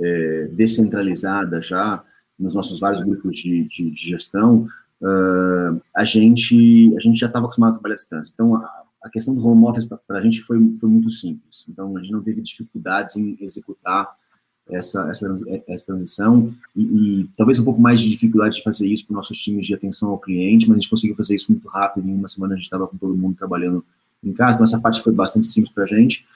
é, 0.00 0.48
descentralizada 0.52 1.60
já, 1.60 2.02
nos 2.38 2.54
nossos 2.54 2.80
vários 2.80 3.02
grupos 3.02 3.36
de, 3.36 3.64
de, 3.64 3.90
de 3.90 4.08
gestão, 4.08 4.66
uh, 5.02 5.80
a 5.94 6.04
gente 6.04 6.94
a 6.96 7.00
gente 7.00 7.18
já 7.18 7.26
estava 7.26 7.44
acostumado 7.44 7.72
a 7.72 7.74
trabalhar 7.74 7.94
à 7.94 7.96
distância. 7.96 8.30
Então, 8.32 8.56
a, 8.56 8.82
a 9.02 9.10
questão 9.10 9.34
do 9.34 9.46
home 9.46 9.64
office 9.64 9.84
para 9.84 10.18
a 10.18 10.22
gente 10.22 10.40
foi, 10.42 10.58
foi 10.78 10.88
muito 10.88 11.10
simples. 11.10 11.64
Então, 11.68 11.96
a 11.96 12.00
gente 12.00 12.12
não 12.12 12.22
teve 12.22 12.40
dificuldades 12.40 13.16
em 13.16 13.36
executar 13.40 14.08
essa, 14.70 15.08
essa, 15.10 15.26
essa 15.66 15.86
transição 15.86 16.54
e, 16.76 16.82
e, 16.82 17.28
talvez 17.36 17.58
um 17.58 17.64
pouco 17.64 17.80
mais 17.80 18.00
de 18.00 18.08
dificuldade 18.08 18.56
de 18.56 18.62
fazer 18.62 18.86
isso 18.86 19.06
para 19.06 19.16
nossos 19.16 19.38
times 19.38 19.66
de 19.66 19.74
atenção 19.74 20.10
ao 20.10 20.18
cliente, 20.18 20.66
mas 20.68 20.76
a 20.76 20.80
gente 20.80 20.90
conseguiu 20.90 21.16
fazer 21.16 21.34
isso 21.34 21.50
muito 21.50 21.68
rápido. 21.68 22.08
Em 22.08 22.14
uma 22.14 22.28
semana 22.28 22.54
a 22.54 22.56
gente 22.56 22.64
estava 22.64 22.86
com 22.86 22.96
todo 22.96 23.16
mundo 23.16 23.36
trabalhando 23.36 23.84
em 24.22 24.32
casa, 24.32 24.56
então 24.56 24.64
essa 24.64 24.80
parte 24.80 25.02
foi 25.02 25.12
bastante 25.12 25.46
simples 25.46 25.72
para 25.72 25.84
a 25.84 25.86
gente. 25.86 26.26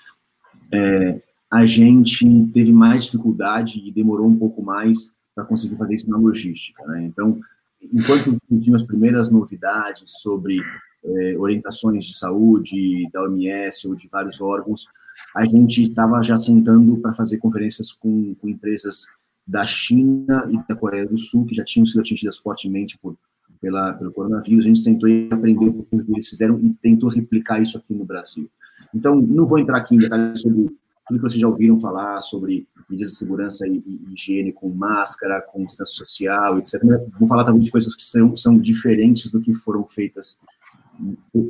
É, 0.73 1.21
a 1.54 1.66
gente 1.66 2.26
teve 2.52 2.73
mais 2.73 3.04
dificuldade 3.04 3.78
e 3.78 3.92
demorou 3.92 4.26
um 4.26 4.37
pouco 4.37 4.61
mais 4.61 5.14
para 5.32 5.44
conseguir 5.44 5.76
fazer 5.76 5.94
isso 5.94 6.11
na 6.11 6.18
logística. 6.18 6.84
Né? 6.84 7.04
Então, 7.04 7.38
enquanto 7.80 8.37
surgiam 8.49 8.75
as 8.75 8.82
primeiras 8.82 9.30
novidades 9.30 10.14
sobre 10.20 10.61
é, 11.04 11.38
orientações 11.38 12.06
de 12.06 12.18
saúde 12.18 13.08
da 13.12 13.23
OMS 13.23 13.87
ou 13.87 13.94
de 13.94 14.08
vários 14.08 14.40
órgãos, 14.40 14.88
a 15.37 15.44
gente 15.44 15.84
estava 15.84 16.20
já 16.23 16.37
sentando 16.37 16.96
para 16.96 17.14
fazer 17.14 17.38
conferências 17.38 17.92
com, 17.92 18.34
com, 18.34 18.49
empresas 18.49 19.06
da 19.46 19.64
China 19.64 20.50
e 20.50 20.58
da 20.68 20.75
Coreia 20.75 21.06
do 21.06 21.16
Sul, 21.16 21.46
que 21.46 21.54
já 21.54 21.62
tinham 21.62 21.87
sido 21.87 22.00
atingidas 22.00 22.37
fortemente 22.37 22.99
por, 22.99 23.16
pela, 23.61 23.92
pelo 23.92 24.11
coronavírus. 24.11 24.64
A 24.64 24.68
gente 24.68 24.82
tentou 24.82 25.08
aprender 25.30 25.68
o 25.68 25.84
que 25.84 26.12
eles 26.12 26.28
fizeram 26.28 26.58
e 26.58 26.70
tentou 26.82 27.08
replicar 27.08 27.62
isso 27.62 27.78
aqui 27.78 27.94
no 27.94 28.04
Brasil. 28.04 28.50
Então, 28.92 29.20
não 29.20 29.46
vou 29.46 29.61
entrar 29.61 29.78
aqui 29.78 29.94
em 29.94 29.99
detalhes 29.99 30.40
sobre 30.40 30.68
tudo 31.06 31.18
que 31.18 31.23
vocês 31.23 31.40
já 31.40 31.49
ouviram 31.49 31.78
falar 31.78 32.23
sobre 32.23 32.66
medidas 32.88 33.12
de 33.12 33.18
segurança 33.18 33.66
e, 33.66 33.82
e 33.87 34.12
higiene 34.12 34.52
com 34.52 34.68
máscara, 34.70 35.40
com 35.40 35.64
distância 35.64 35.94
social, 35.94 36.58
etc. 36.58 36.82
Vou 37.18 37.28
falar 37.28 37.44
também 37.44 37.62
de 37.62 37.70
coisas 37.70 37.94
que 37.94 38.02
são, 38.02 38.37
são 38.37 38.58
diferentes 38.58 39.30
do 39.30 39.40
que 39.40 39.52
foram 39.52 39.84
feitas 39.84 40.38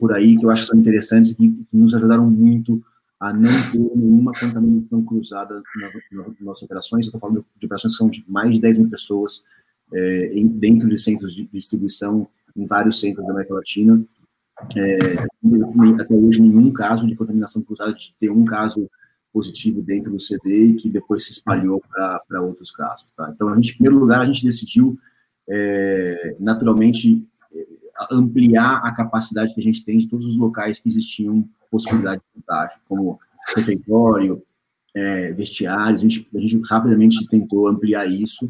por 0.00 0.12
aí, 0.12 0.36
que 0.36 0.44
eu 0.44 0.50
acho 0.50 0.62
que 0.62 0.68
são 0.68 0.78
interessantes 0.78 1.30
e 1.30 1.34
que, 1.34 1.66
nos 1.72 1.94
ajudaram 1.94 2.28
muito 2.28 2.82
a 3.20 3.32
não 3.32 3.50
ter 3.70 3.78
nenhuma 3.78 4.32
contaminação 4.32 5.04
cruzada 5.04 5.62
nas 5.76 6.40
nossas 6.40 6.62
operações. 6.64 7.06
Estou 7.06 7.20
falando 7.20 7.44
de 7.58 7.66
operações 7.66 7.92
que 7.92 7.98
são 7.98 8.10
de 8.10 8.24
mais 8.26 8.54
de 8.54 8.60
10 8.60 8.78
mil 8.78 8.90
pessoas 8.90 9.42
é, 9.92 10.32
dentro 10.46 10.88
de 10.88 10.98
centros 10.98 11.34
de 11.34 11.46
distribuição 11.46 12.28
em 12.56 12.66
vários 12.66 13.00
centros 13.00 13.24
da 13.24 13.32
América 13.32 13.54
Latina. 13.54 14.04
É, 14.76 15.14
até 16.00 16.14
hoje, 16.14 16.40
nenhum 16.40 16.72
caso 16.72 17.06
de 17.06 17.16
contaminação 17.16 17.62
cruzada, 17.62 17.92
de 17.92 18.14
ter 18.18 18.30
um 18.30 18.44
caso 18.44 18.90
positivo 19.34 19.82
dentro 19.82 20.12
do 20.12 20.20
CD 20.20 20.66
e 20.66 20.74
que 20.76 20.88
depois 20.88 21.24
se 21.24 21.32
espalhou 21.32 21.82
para 21.90 22.40
outros 22.40 22.70
casos. 22.70 23.10
Tá? 23.10 23.30
Então, 23.34 23.48
a 23.48 23.56
gente, 23.56 23.72
em 23.72 23.74
primeiro 23.74 23.98
lugar, 23.98 24.20
a 24.20 24.26
gente 24.26 24.44
decidiu, 24.44 24.96
é, 25.48 26.36
naturalmente, 26.38 27.20
ampliar 28.10 28.76
a 28.84 28.92
capacidade 28.92 29.52
que 29.52 29.60
a 29.60 29.64
gente 29.64 29.84
tem 29.84 29.98
de 29.98 30.08
todos 30.08 30.24
os 30.26 30.36
locais 30.36 30.78
que 30.78 30.88
existiam 30.88 31.48
possibilidade 31.70 32.22
de 32.22 32.40
contágio, 32.40 32.80
como 32.88 33.18
refeitório, 33.56 34.42
é, 34.94 35.32
vestiários, 35.32 36.00
a 36.00 36.02
gente, 36.02 36.28
a 36.32 36.38
gente 36.38 36.60
rapidamente 36.68 37.26
tentou 37.26 37.66
ampliar 37.66 38.06
isso, 38.06 38.46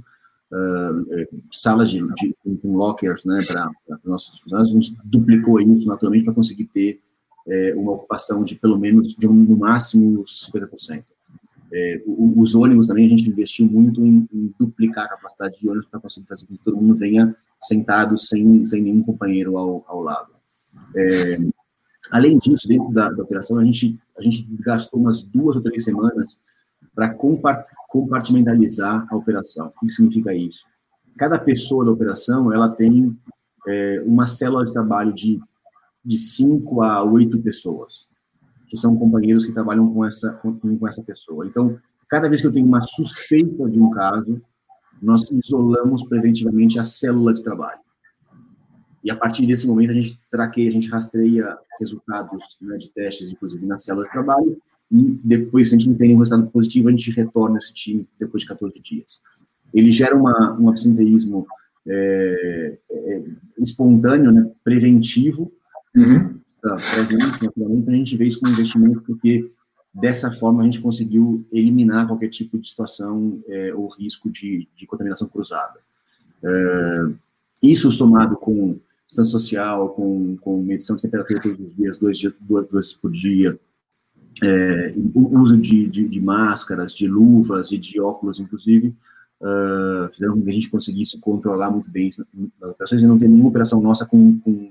uh, 0.52 1.28
salas 1.50 1.90
de, 1.90 2.00
de, 2.16 2.34
com 2.60 2.76
lockers, 2.76 3.24
né, 3.24 3.38
para 3.46 3.70
nossos 4.04 4.40
funcionários, 4.40 4.70
a 4.70 4.74
gente 4.74 4.96
duplicou 5.04 5.58
isso 5.58 5.86
naturalmente 5.86 6.24
para 6.24 6.34
conseguir 6.34 6.66
ter 6.66 7.00
é, 7.46 7.74
uma 7.74 7.92
ocupação 7.92 8.42
de 8.44 8.54
pelo 8.54 8.78
menos, 8.78 9.14
de 9.14 9.28
um, 9.28 9.34
no 9.34 9.56
máximo, 9.56 10.24
50%. 10.24 11.04
É, 11.72 12.02
os 12.06 12.54
ônibus 12.54 12.86
também, 12.86 13.06
a 13.06 13.08
gente 13.08 13.28
investiu 13.28 13.66
muito 13.66 14.00
em, 14.00 14.28
em 14.32 14.54
duplicar 14.58 15.06
a 15.06 15.08
capacidade 15.08 15.58
de 15.58 15.68
ônibus 15.68 15.88
para 15.88 16.00
conseguir 16.00 16.26
fazer 16.28 16.46
com 16.46 16.54
que 16.54 16.62
todo 16.62 16.76
mundo 16.76 16.94
venha 16.94 17.34
sentado 17.62 18.16
sem, 18.18 18.64
sem 18.64 18.82
nenhum 18.82 19.02
companheiro 19.02 19.56
ao, 19.56 19.84
ao 19.88 20.00
lado. 20.00 20.32
É, 20.94 21.38
além 22.10 22.38
disso, 22.38 22.68
dentro 22.68 22.92
da, 22.92 23.10
da, 23.10 23.22
operação, 23.22 23.58
a 23.58 23.64
gente, 23.64 23.98
a 24.16 24.22
gente 24.22 24.46
gastou 24.60 25.00
umas 25.00 25.22
duas 25.22 25.56
ou 25.56 25.62
três 25.62 25.82
semanas 25.82 26.40
para 26.94 27.12
compartimentalizar 27.88 29.06
a 29.10 29.16
operação. 29.16 29.72
O 29.82 29.86
que 29.86 29.92
significa 29.92 30.32
isso? 30.32 30.64
Cada 31.16 31.38
pessoa 31.38 31.84
da 31.84 31.90
operação, 31.90 32.52
ela 32.52 32.68
tem 32.68 33.16
é, 33.66 34.02
uma 34.06 34.26
célula 34.26 34.64
de 34.64 34.72
trabalho 34.72 35.12
de 35.12 35.40
de 36.04 36.18
cinco 36.18 36.82
a 36.82 37.02
oito 37.02 37.38
pessoas, 37.40 38.06
que 38.68 38.76
são 38.76 38.96
companheiros 38.96 39.44
que 39.44 39.52
trabalham 39.52 39.92
com 39.92 40.04
essa, 40.04 40.32
com, 40.32 40.88
essa 40.88 41.02
pessoa. 41.02 41.46
Então, 41.46 41.78
cada 42.08 42.28
vez 42.28 42.40
que 42.40 42.46
eu 42.46 42.52
tenho 42.52 42.66
uma 42.66 42.82
suspeita 42.82 43.68
de 43.68 43.78
um 43.78 43.90
caso, 43.90 44.40
nós 45.00 45.30
isolamos 45.30 46.04
preventivamente 46.04 46.78
a 46.78 46.84
célula 46.84 47.32
de 47.32 47.42
trabalho. 47.42 47.80
E 49.02 49.11
a 49.11 49.16
partir 49.16 49.46
desse 49.46 49.66
momento 49.66 49.90
a 49.90 49.94
gente 49.94 50.18
traqueia, 50.30 50.68
a 50.68 50.73
gente 50.73 50.88
rastreia 50.88 51.58
resultados 51.78 52.58
né, 52.61 52.76
de 52.78 52.88
testes, 52.90 53.30
inclusive 53.32 53.66
na 53.66 53.78
célula 53.78 54.06
de 54.06 54.12
trabalho, 54.12 54.56
e 54.90 55.18
depois, 55.25 55.68
se 55.68 55.75
a 55.75 55.78
gente 55.78 55.90
não 55.90 55.96
tem 55.96 56.08
nenhum 56.08 56.20
resultado 56.20 56.50
positivo, 56.50 56.88
a 56.88 56.90
gente 56.90 57.11
retorna 57.11 57.58
esse 57.58 57.73
time 57.73 58.06
depois 58.18 58.42
de 58.42 58.49
14 58.49 58.78
dias. 58.80 59.20
Ele 59.73 59.90
gera 59.90 60.16
uma, 60.16 60.56
um 60.58 60.68
absenteísmo 60.68 61.46
é, 61.87 62.78
é, 62.90 63.23
espontâneo, 63.58 64.30
né, 64.30 64.50
preventivo, 64.62 65.52
Uhum. 65.96 66.40
Para 66.60 66.76
a 66.76 67.94
gente, 67.94 68.16
vê 68.16 68.24
isso 68.24 68.40
como 68.40 68.52
investimento, 68.52 69.02
porque 69.02 69.50
dessa 69.92 70.32
forma 70.32 70.62
a 70.62 70.64
gente 70.64 70.80
conseguiu 70.80 71.46
eliminar 71.52 72.06
qualquer 72.06 72.28
tipo 72.28 72.58
de 72.58 72.68
situação 72.68 73.42
é, 73.46 73.74
ou 73.74 73.86
risco 73.88 74.30
de, 74.30 74.66
de 74.74 74.86
contaminação 74.86 75.28
cruzada. 75.28 75.78
É, 76.42 77.06
isso 77.62 77.90
somado 77.90 78.36
com 78.36 78.78
distância 79.06 79.30
social, 79.30 79.90
com, 79.90 80.36
com 80.38 80.62
medição 80.62 80.96
de 80.96 81.02
temperatura 81.02 81.40
todos 81.40 81.60
os 81.60 81.76
dias, 81.76 81.98
dois, 81.98 82.18
dias, 82.18 82.32
duas, 82.40 82.66
duas 82.68 82.92
por 82.92 83.12
dia, 83.12 83.58
é, 84.42 84.94
o 85.14 85.38
uso 85.38 85.56
de, 85.56 85.86
de, 85.88 86.08
de, 86.08 86.20
máscaras, 86.20 86.92
de 86.92 87.06
luvas 87.06 87.70
e 87.70 87.78
de 87.78 88.00
óculos, 88.00 88.40
inclusive, 88.40 88.88
uh, 89.40 90.12
fizeram 90.12 90.34
com 90.34 90.42
que 90.42 90.50
a 90.50 90.54
gente 90.54 90.68
conseguisse 90.68 91.18
controlar 91.18 91.70
muito 91.70 91.88
bem 91.88 92.10
as 92.60 92.70
operações 92.70 93.02
e 93.02 93.06
não 93.06 93.18
ter 93.18 93.28
nenhuma 93.28 93.48
operação 93.48 93.80
nossa 93.80 94.04
com 94.04 94.38
com 94.40 94.63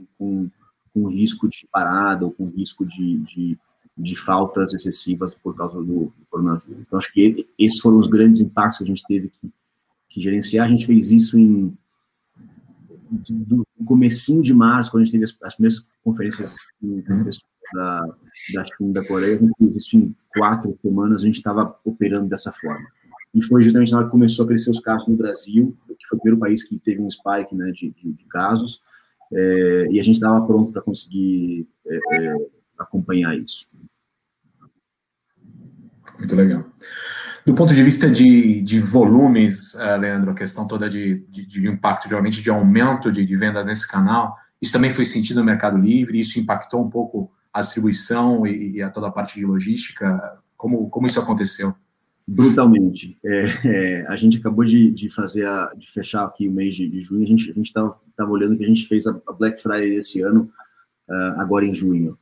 risco 1.13 1.47
de 1.47 1.67
parada 1.71 2.25
ou 2.25 2.31
com 2.31 2.49
risco 2.49 2.85
de, 2.85 3.17
de, 3.19 3.57
de 3.97 4.15
faltas 4.15 4.73
excessivas 4.73 5.35
por 5.35 5.55
causa 5.55 5.75
do, 5.75 5.83
do, 5.83 6.13
coronavírus. 6.29 6.83
Então, 6.85 6.99
acho 6.99 7.11
que 7.13 7.47
esses 7.57 7.79
foram 7.79 7.99
os 7.99 8.07
grandes 8.07 8.41
impactos 8.41 8.79
que 8.79 8.83
a 8.83 8.87
gente 8.87 9.03
teve 9.07 9.29
que, 9.29 9.51
que 10.09 10.21
gerenciar. 10.21 10.65
A 10.65 10.69
gente 10.69 10.85
fez 10.85 11.11
isso 11.11 11.37
em 11.37 11.75
do 13.29 13.63
comecinho 13.85 14.41
de 14.41 14.53
março, 14.53 14.89
quando 14.89 15.03
a 15.03 15.05
gente 15.05 15.13
teve 15.13 15.25
as, 15.25 15.35
as 15.43 15.53
primeiras 15.53 15.85
conferências 16.03 16.55
pessoas 16.79 17.41
da, 17.73 18.01
da 18.55 18.65
China 18.65 18.89
e 18.89 18.93
da 18.93 19.05
Coreia, 19.05 19.35
a 19.35 19.39
gente 19.39 19.53
fez 19.57 19.75
isso 19.75 19.97
em 19.97 20.15
quatro 20.35 20.77
semanas, 20.81 21.21
a 21.21 21.25
gente 21.25 21.35
estava 21.35 21.77
operando 21.85 22.27
dessa 22.27 22.51
forma. 22.51 22.87
E 23.33 23.43
foi 23.43 23.63
justamente 23.63 23.91
na 23.91 23.97
hora 23.97 24.05
que 24.05 24.11
começou 24.11 24.45
a 24.45 24.47
crescer 24.47 24.69
os 24.69 24.79
casos 24.79 25.07
no 25.07 25.15
Brasil, 25.15 25.75
que 25.87 26.07
foi 26.07 26.17
o 26.17 26.21
primeiro 26.21 26.39
país 26.39 26.63
que 26.63 26.77
teve 26.79 27.01
um 27.01 27.09
spike 27.09 27.55
né, 27.55 27.71
de, 27.71 27.91
de, 27.91 28.13
de 28.13 28.25
casos, 28.25 28.81
é, 29.33 29.87
e 29.91 29.99
a 29.99 30.03
gente 30.03 30.15
estava 30.15 30.45
pronto 30.45 30.71
para 30.71 30.81
conseguir 30.81 31.67
é, 31.87 31.95
é, 31.95 32.35
acompanhar 32.77 33.37
isso. 33.37 33.67
Muito 36.17 36.35
legal. 36.35 36.65
Do 37.45 37.53
ponto 37.53 37.73
de 37.73 37.83
vista 37.83 38.09
de, 38.09 38.61
de 38.61 38.79
volumes, 38.79 39.73
uh, 39.73 39.97
Leandro, 39.99 40.31
a 40.31 40.35
questão 40.35 40.65
toda 40.65 40.89
de, 40.89 41.25
de, 41.29 41.45
de 41.45 41.67
impacto, 41.67 42.07
geralmente 42.07 42.41
de 42.41 42.49
aumento 42.49 43.11
de, 43.11 43.25
de, 43.25 43.35
vendas 43.35 43.65
nesse 43.65 43.85
canal, 43.85 44.37
isso 44.61 44.71
também 44.71 44.93
foi 44.93 45.03
sentido 45.03 45.41
no 45.41 45.45
Mercado 45.45 45.77
Livre, 45.77 46.19
isso 46.19 46.39
impactou 46.39 46.81
um 46.81 46.89
pouco 46.89 47.29
a 47.51 47.59
distribuição 47.59 48.47
e, 48.47 48.77
e 48.77 48.81
a 48.81 48.89
toda 48.89 49.07
a 49.07 49.11
parte 49.11 49.37
de 49.37 49.45
logística? 49.45 50.39
Como, 50.55 50.89
como 50.89 51.05
isso 51.05 51.19
aconteceu? 51.19 51.75
Brutalmente. 52.25 53.17
É, 53.23 53.43
é, 53.65 54.07
a 54.07 54.15
gente 54.15 54.37
acabou 54.37 54.63
de, 54.63 54.91
de 54.91 55.09
fazer, 55.09 55.45
a, 55.45 55.73
de 55.75 55.91
fechar 55.91 56.25
aqui 56.25 56.47
o 56.47 56.51
mês 56.51 56.75
de, 56.75 56.87
de 56.87 57.01
junho, 57.01 57.23
a 57.23 57.27
gente 57.27 57.51
a 57.51 57.59
estava 57.61 57.99
tava 58.15 58.31
olhando 58.31 58.57
que 58.57 58.63
a 58.63 58.67
gente 58.67 58.87
fez 58.87 59.05
a, 59.05 59.19
a 59.27 59.33
Black 59.33 59.61
Friday 59.61 59.95
esse 59.95 60.21
ano, 60.21 60.49
uh, 61.09 61.39
agora 61.39 61.65
em 61.65 61.73
junho. 61.73 62.17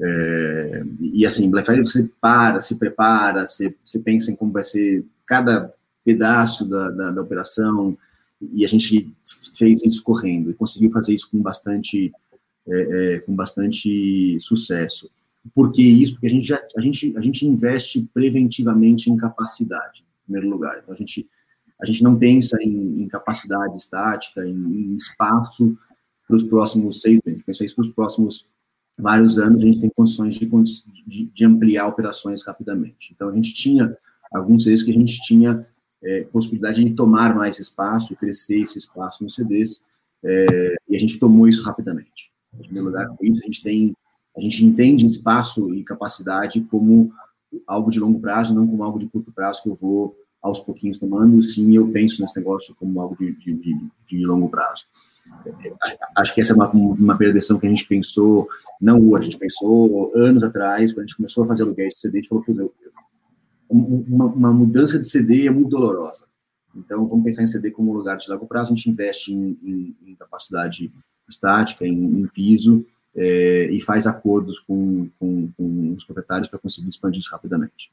É, 0.00 0.84
e 1.00 1.24
assim, 1.24 1.50
Black 1.50 1.66
Friday 1.66 1.86
você 1.86 2.10
para, 2.20 2.60
se 2.60 2.78
prepara, 2.78 3.46
você, 3.46 3.74
você 3.84 4.00
pensa 4.00 4.32
em 4.32 4.36
como 4.36 4.52
vai 4.52 4.64
ser 4.64 5.04
cada 5.26 5.72
pedaço 6.04 6.64
da, 6.64 6.90
da, 6.90 7.10
da 7.12 7.22
operação, 7.22 7.96
e 8.52 8.64
a 8.64 8.68
gente 8.68 9.14
fez 9.56 9.82
isso 9.84 10.02
correndo, 10.02 10.50
e 10.50 10.54
conseguiu 10.54 10.90
fazer 10.90 11.14
isso 11.14 11.30
com 11.30 11.40
bastante, 11.40 12.12
é, 12.68 13.14
é, 13.14 13.18
com 13.20 13.34
bastante 13.34 14.36
sucesso. 14.40 15.08
Por 15.52 15.72
que 15.72 15.82
isso? 15.82 16.14
Porque 16.14 16.26
a 16.26 16.30
gente, 16.30 16.46
já, 16.46 16.60
a, 16.76 16.80
gente, 16.80 17.16
a 17.16 17.20
gente 17.20 17.46
investe 17.46 18.08
preventivamente 18.14 19.10
em 19.10 19.16
capacidade, 19.16 20.00
em 20.00 20.24
primeiro 20.24 20.48
lugar. 20.48 20.78
Então, 20.78 20.94
a 20.94 20.96
gente, 20.96 21.28
a 21.80 21.84
gente 21.84 22.02
não 22.02 22.16
pensa 22.16 22.56
em, 22.62 23.02
em 23.02 23.08
capacidade 23.08 23.76
estática, 23.76 24.46
em, 24.46 24.54
em 24.54 24.96
espaço 24.96 25.76
para 26.26 26.36
os 26.36 26.42
próximos 26.42 27.02
seis. 27.02 27.20
A 27.26 27.30
gente 27.30 27.44
pensa 27.44 27.64
isso 27.64 27.74
para 27.74 27.82
os 27.82 27.90
próximos 27.90 28.46
vários 28.96 29.38
anos, 29.38 29.62
a 29.62 29.66
gente 29.66 29.80
tem 29.80 29.90
condições 29.90 30.36
de, 30.36 30.48
de, 31.06 31.24
de, 31.26 31.44
ampliar 31.44 31.88
operações 31.88 32.42
rapidamente. 32.44 33.12
Então, 33.12 33.28
a 33.28 33.34
gente 33.34 33.52
tinha 33.52 33.96
alguns 34.32 34.64
vezes 34.64 34.84
que 34.84 34.90
a 34.90 34.94
gente 34.94 35.20
tinha 35.22 35.66
é, 36.02 36.22
possibilidade 36.24 36.82
de 36.82 36.94
tomar 36.94 37.34
mais 37.34 37.58
espaço 37.58 38.14
crescer 38.14 38.60
esse 38.60 38.78
espaço 38.78 39.24
nos 39.24 39.34
CDs, 39.34 39.82
é, 40.22 40.76
e 40.88 40.96
a 40.96 40.98
gente 40.98 41.18
tomou 41.18 41.48
isso 41.48 41.62
rapidamente. 41.62 42.30
Em 42.54 42.62
primeiro 42.62 42.86
lugar, 42.86 43.08
com 43.08 43.24
isso, 43.24 43.40
a 43.42 43.46
gente 43.46 43.62
tem 43.62 43.96
a 44.36 44.40
gente 44.40 44.64
entende 44.64 45.06
espaço 45.06 45.72
e 45.74 45.84
capacidade 45.84 46.60
como 46.62 47.12
algo 47.66 47.90
de 47.90 48.00
longo 48.00 48.20
prazo, 48.20 48.54
não 48.54 48.66
como 48.66 48.82
algo 48.82 48.98
de 48.98 49.06
curto 49.06 49.32
prazo 49.32 49.62
que 49.62 49.68
eu 49.68 49.74
vou 49.74 50.16
aos 50.42 50.58
pouquinhos 50.60 50.98
tomando. 50.98 51.40
Sim, 51.42 51.74
eu 51.74 51.88
penso 51.88 52.20
nesse 52.20 52.36
negócio 52.36 52.74
como 52.74 53.00
algo 53.00 53.16
de, 53.16 53.32
de, 53.32 53.54
de, 53.54 53.90
de 54.06 54.26
longo 54.26 54.48
prazo. 54.48 54.84
Acho 56.16 56.34
que 56.34 56.40
essa 56.40 56.52
é 56.52 56.56
uma, 56.56 56.70
uma 56.70 57.16
perdição 57.16 57.58
que 57.58 57.66
a 57.66 57.70
gente 57.70 57.86
pensou, 57.86 58.48
não 58.80 58.98
hoje, 59.08 59.22
a 59.22 59.30
gente 59.30 59.38
pensou 59.38 60.12
anos 60.14 60.42
atrás, 60.42 60.92
quando 60.92 61.04
a 61.04 61.06
gente 61.06 61.16
começou 61.16 61.44
a 61.44 61.46
fazer 61.46 61.62
aluguel 61.62 61.88
de 61.88 61.98
CD, 61.98 62.18
a 62.18 62.20
gente 62.20 62.28
falou, 62.28 62.44
que 62.44 62.52
uma, 63.68 64.26
uma 64.26 64.52
mudança 64.52 64.98
de 64.98 65.08
CD 65.08 65.46
é 65.46 65.50
muito 65.50 65.70
dolorosa. 65.70 66.26
Então, 66.76 67.06
vamos 67.06 67.24
pensar 67.24 67.42
em 67.42 67.46
CD 67.46 67.70
como 67.70 67.92
um 67.92 67.94
lugar 67.94 68.16
de 68.16 68.28
longo 68.28 68.46
prazo, 68.46 68.72
a 68.72 68.74
gente 68.74 68.90
investe 68.90 69.32
em, 69.32 69.58
em, 69.62 69.96
em 70.06 70.14
capacidade 70.16 70.92
estática, 71.28 71.86
em, 71.86 72.20
em 72.20 72.26
piso, 72.26 72.84
é, 73.16 73.68
e 73.70 73.80
faz 73.80 74.06
acordos 74.06 74.58
com, 74.58 75.08
com, 75.18 75.50
com 75.56 75.94
os 75.96 76.04
proprietários 76.04 76.48
para 76.48 76.58
conseguir 76.58 76.88
expandir 76.88 77.20
isso 77.20 77.30
rapidamente. 77.30 77.90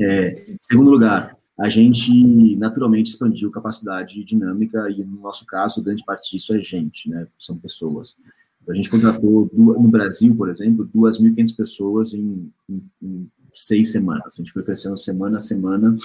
É, 0.00 0.54
segundo 0.62 0.90
lugar, 0.90 1.36
a 1.58 1.68
gente 1.68 2.56
naturalmente 2.56 3.10
expandiu 3.10 3.50
capacidade 3.50 4.24
dinâmica 4.24 4.88
e, 4.90 5.04
no 5.04 5.20
nosso 5.20 5.44
caso, 5.44 5.82
grande 5.82 6.02
parte 6.04 6.30
disso 6.30 6.54
é 6.54 6.60
gente, 6.62 7.10
né? 7.10 7.26
São 7.38 7.56
pessoas. 7.58 8.16
Então, 8.62 8.72
a 8.72 8.76
gente 8.76 8.88
contratou, 8.88 9.50
no 9.52 9.88
Brasil, 9.88 10.34
por 10.34 10.48
exemplo, 10.48 10.88
2.500 10.94 11.56
pessoas 11.56 12.14
em, 12.14 12.50
em, 12.68 12.82
em, 13.02 13.30
seis 13.52 13.92
semanas. 13.92 14.32
A 14.32 14.36
gente 14.36 14.52
foi 14.52 14.62
crescendo 14.62 14.96
semana 14.96 15.36
a 15.36 15.40
semana, 15.40 15.96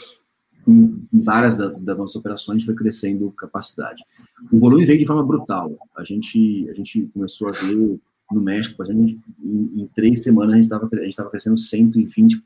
em, 0.67 1.07
várias 1.13 1.55
da, 1.55 1.69
das 1.69 1.97
nossas 1.97 2.17
operações, 2.17 2.65
foi 2.65 2.75
crescendo 2.75 3.31
capacidade. 3.31 4.03
O 4.51 4.59
volume 4.59 4.83
veio 4.83 4.99
de 4.99 5.05
forma 5.05 5.25
brutal. 5.25 5.73
A 5.95 6.03
gente, 6.03 6.67
a 6.69 6.73
gente 6.73 7.09
começou 7.13 7.47
a 7.47 7.51
ver 7.51 7.97
no 8.31 8.41
México, 8.41 8.75
por 8.75 8.85
exemplo, 8.85 9.15
em, 9.43 9.81
em 9.81 9.89
três 9.95 10.23
semanas 10.23 10.53
a 10.53 10.55
gente 10.55 11.09
estava 11.09 11.29
crescendo 11.29 11.55
120% 11.55 12.41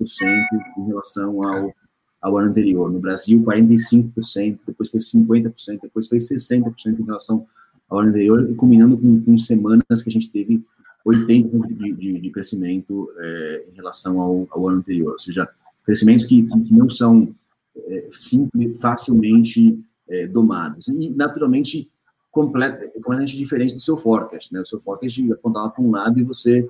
em 0.77 0.85
relação 0.87 1.43
ao, 1.43 1.73
ao 2.21 2.37
ano 2.37 2.49
anterior. 2.49 2.91
No 2.91 2.99
Brasil, 2.99 3.41
45%, 3.41 4.59
depois 4.67 4.89
foi 4.89 4.99
50%, 4.99 5.79
depois 5.81 6.07
foi 6.07 6.17
60% 6.17 6.99
em 6.99 7.03
relação 7.03 7.45
ao 7.89 7.99
ano 7.99 8.09
anterior, 8.09 8.49
e 8.49 8.53
combinando 8.55 8.97
com, 8.97 9.21
com 9.21 9.37
semanas 9.37 10.01
que 10.03 10.09
a 10.09 10.11
gente 10.11 10.29
teve 10.29 10.63
80% 11.05 11.67
de, 11.67 11.93
de, 11.93 12.19
de 12.19 12.29
crescimento 12.29 13.09
é, 13.17 13.65
em 13.71 13.75
relação 13.75 14.19
ao, 14.19 14.47
ao, 14.51 14.67
ano 14.67 14.77
anterior. 14.79 15.13
Ou 15.13 15.19
seja, 15.19 15.47
crescimentos 15.85 16.25
que, 16.25 16.43
que 16.43 16.73
não 16.73 16.89
são 16.89 17.33
é, 17.75 18.09
simples, 18.11 18.79
facilmente 18.79 19.79
é, 20.07 20.27
domados. 20.27 20.87
E, 20.89 21.09
naturalmente, 21.09 21.89
completamente 22.31 23.37
diferente 23.37 23.73
do 23.73 23.79
seu 23.79 23.97
forecast, 23.97 24.53
né? 24.53 24.61
O 24.61 24.65
seu 24.65 24.79
forecast 24.79 25.31
apontava 25.33 25.69
para 25.69 25.83
um 25.83 25.91
lado 25.91 26.19
e 26.19 26.23
você 26.23 26.67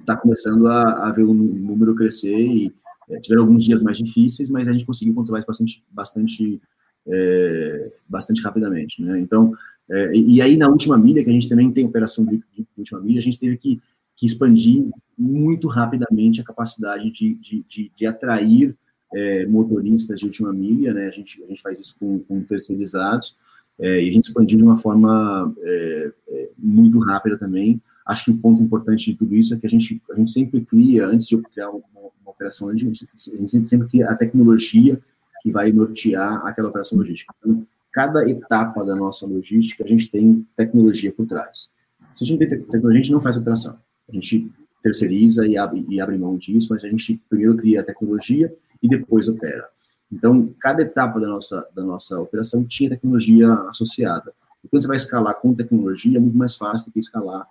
está 0.00 0.16
começando 0.16 0.66
a, 0.66 1.08
a, 1.08 1.12
ver 1.12 1.24
o 1.24 1.34
número 1.34 1.94
crescer 1.94 2.38
e 2.38 2.74
é, 3.08 3.18
tiveram 3.20 3.42
alguns 3.42 3.64
dias 3.64 3.82
mais 3.82 3.98
difíceis, 3.98 4.48
mas 4.48 4.68
a 4.68 4.72
gente 4.72 4.84
conseguiu 4.84 5.14
controlar 5.14 5.40
isso 5.40 5.46
bastante, 5.46 5.84
bastante, 5.90 6.62
é, 7.06 7.92
bastante 8.08 8.42
rapidamente, 8.42 9.02
né? 9.02 9.18
Então, 9.18 9.52
é, 9.90 10.14
e, 10.14 10.40
aí 10.40 10.56
na 10.56 10.68
última 10.68 10.96
milha, 10.96 11.22
que 11.22 11.30
a 11.30 11.32
gente 11.32 11.48
também 11.48 11.70
tem 11.70 11.86
operação 11.86 12.24
de, 12.24 12.42
de 12.52 12.66
última 12.76 13.00
milha, 13.00 13.18
a 13.18 13.22
gente 13.22 13.38
teve 13.38 13.56
que, 13.56 13.80
que 14.16 14.26
expandir 14.26 14.86
muito 15.16 15.68
rapidamente 15.68 16.40
a 16.40 16.44
capacidade 16.44 17.10
de, 17.10 17.34
de, 17.34 17.64
de, 17.68 17.92
de 17.94 18.06
atrair 18.06 18.74
é, 19.14 19.46
motoristas 19.46 20.18
de 20.18 20.26
última 20.26 20.52
milha, 20.52 20.92
né? 20.92 21.08
A 21.08 21.10
gente, 21.10 21.42
a 21.42 21.46
gente 21.46 21.62
faz 21.62 21.78
isso 21.78 21.96
com, 21.98 22.18
com 22.20 22.42
terceirizados, 22.42 23.36
é, 23.78 24.02
e 24.02 24.08
a 24.08 24.12
gente 24.12 24.24
expandiu 24.24 24.58
de 24.58 24.64
uma 24.64 24.76
forma 24.76 25.52
é, 25.58 26.12
é, 26.28 26.50
muito 26.58 26.98
rápida 27.00 27.36
também. 27.36 27.80
Acho 28.06 28.26
que 28.26 28.30
o 28.30 28.36
ponto 28.36 28.62
importante 28.62 29.10
de 29.10 29.16
tudo 29.16 29.34
isso 29.34 29.54
é 29.54 29.56
que 29.56 29.66
a 29.66 29.70
gente, 29.70 30.00
a 30.10 30.14
gente 30.14 30.30
sempre 30.30 30.60
cria, 30.60 31.06
antes 31.06 31.26
de 31.26 31.36
criar 31.38 31.70
uma, 31.70 31.82
uma 31.94 32.30
operação, 32.30 32.68
a 32.68 32.76
gente, 32.76 33.08
a 33.14 33.36
gente 33.36 33.68
sempre 33.68 33.88
cria 33.88 34.10
a 34.10 34.14
tecnologia 34.14 35.00
que 35.42 35.50
vai 35.50 35.72
nortear 35.72 36.46
aquela 36.46 36.68
operação 36.68 36.98
logística. 36.98 37.34
Então, 37.40 37.66
cada 37.92 38.28
etapa 38.28 38.84
da 38.84 38.96
nossa 38.96 39.26
logística, 39.26 39.84
a 39.84 39.86
gente 39.86 40.10
tem 40.10 40.46
tecnologia 40.56 41.12
por 41.12 41.26
trás. 41.26 41.70
Se 42.14 42.24
a 42.24 42.26
gente 42.26 42.38
tem 42.38 42.48
tecnologia, 42.48 42.90
a 42.90 43.02
gente 43.02 43.12
não 43.12 43.20
faz 43.20 43.36
operação. 43.36 43.78
A 44.08 44.12
gente 44.12 44.50
terceiriza 44.82 45.46
e 45.46 45.56
abre, 45.56 45.84
e 45.88 46.00
abre 46.00 46.18
mão 46.18 46.36
disso, 46.36 46.68
mas 46.70 46.84
a 46.84 46.88
gente 46.88 47.20
primeiro 47.28 47.56
cria 47.56 47.80
a 47.80 47.84
tecnologia 47.84 48.54
e 48.82 48.88
depois 48.88 49.28
opera. 49.28 49.68
Então, 50.14 50.54
cada 50.60 50.82
etapa 50.82 51.18
da 51.20 51.28
nossa, 51.28 51.66
da 51.74 51.82
nossa 51.82 52.20
operação 52.20 52.64
tinha 52.64 52.90
tecnologia 52.90 53.52
associada. 53.68 54.32
E 54.62 54.68
quando 54.68 54.82
você 54.82 54.88
vai 54.88 54.96
escalar 54.96 55.34
com 55.40 55.52
tecnologia, 55.52 56.16
é 56.16 56.20
muito 56.20 56.36
mais 56.36 56.54
fácil 56.54 56.86
do 56.86 56.92
que 56.92 57.00
escalar 57.00 57.46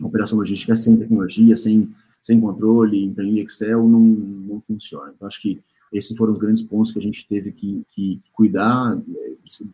a 0.00 0.06
operação 0.06 0.36
logística 0.38 0.74
sem 0.74 0.96
tecnologia, 0.96 1.56
sem, 1.56 1.88
sem 2.20 2.40
controle, 2.40 3.14
em 3.16 3.38
Excel, 3.38 3.88
não, 3.88 4.00
não 4.00 4.60
funciona. 4.60 5.12
Então, 5.14 5.28
acho 5.28 5.40
que 5.40 5.62
esses 5.92 6.16
foram 6.16 6.32
os 6.32 6.38
grandes 6.38 6.62
pontos 6.62 6.90
que 6.90 6.98
a 6.98 7.02
gente 7.02 7.26
teve 7.28 7.52
que, 7.52 7.86
que 7.94 8.20
cuidar, 8.32 8.98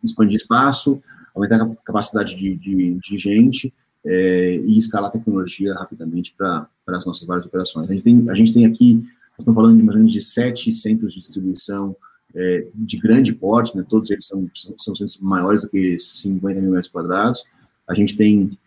expandir 0.03 0.35
espaço, 0.35 1.01
aumentar 1.33 1.63
a 1.63 1.75
capacidade 1.83 2.35
de, 2.35 2.55
de, 2.55 2.99
de 2.99 3.17
gente 3.17 3.73
é, 4.05 4.57
e 4.57 4.77
escalar 4.77 5.09
a 5.09 5.13
tecnologia 5.13 5.73
rapidamente 5.73 6.35
para 6.37 6.67
as 6.87 7.05
nossas 7.05 7.25
várias 7.25 7.45
operações. 7.47 7.89
A 7.89 7.91
gente 7.91 8.03
tem, 8.03 8.29
a 8.29 8.35
gente 8.35 8.53
tem 8.53 8.65
aqui, 8.67 8.95
nós 8.95 9.39
estamos 9.39 9.55
falando 9.55 9.77
de 9.77 9.83
mais 9.83 9.95
ou 9.95 9.99
menos 9.99 10.11
de 10.11 10.21
sete 10.21 10.71
centros 10.71 11.13
de 11.13 11.19
distribuição 11.19 11.95
é, 12.35 12.67
de 12.73 12.97
grande 12.97 13.33
porte, 13.33 13.75
né, 13.75 13.85
todos 13.87 14.09
eles 14.09 14.25
são, 14.25 14.49
são, 14.77 14.95
são 14.95 15.07
maiores 15.21 15.61
do 15.61 15.69
que 15.69 15.99
50 15.99 16.61
mil 16.61 16.71
metros 16.71 16.91
quadrados. 16.91 17.43
A 17.87 17.93
gente 17.93 18.15
tem 18.15 18.57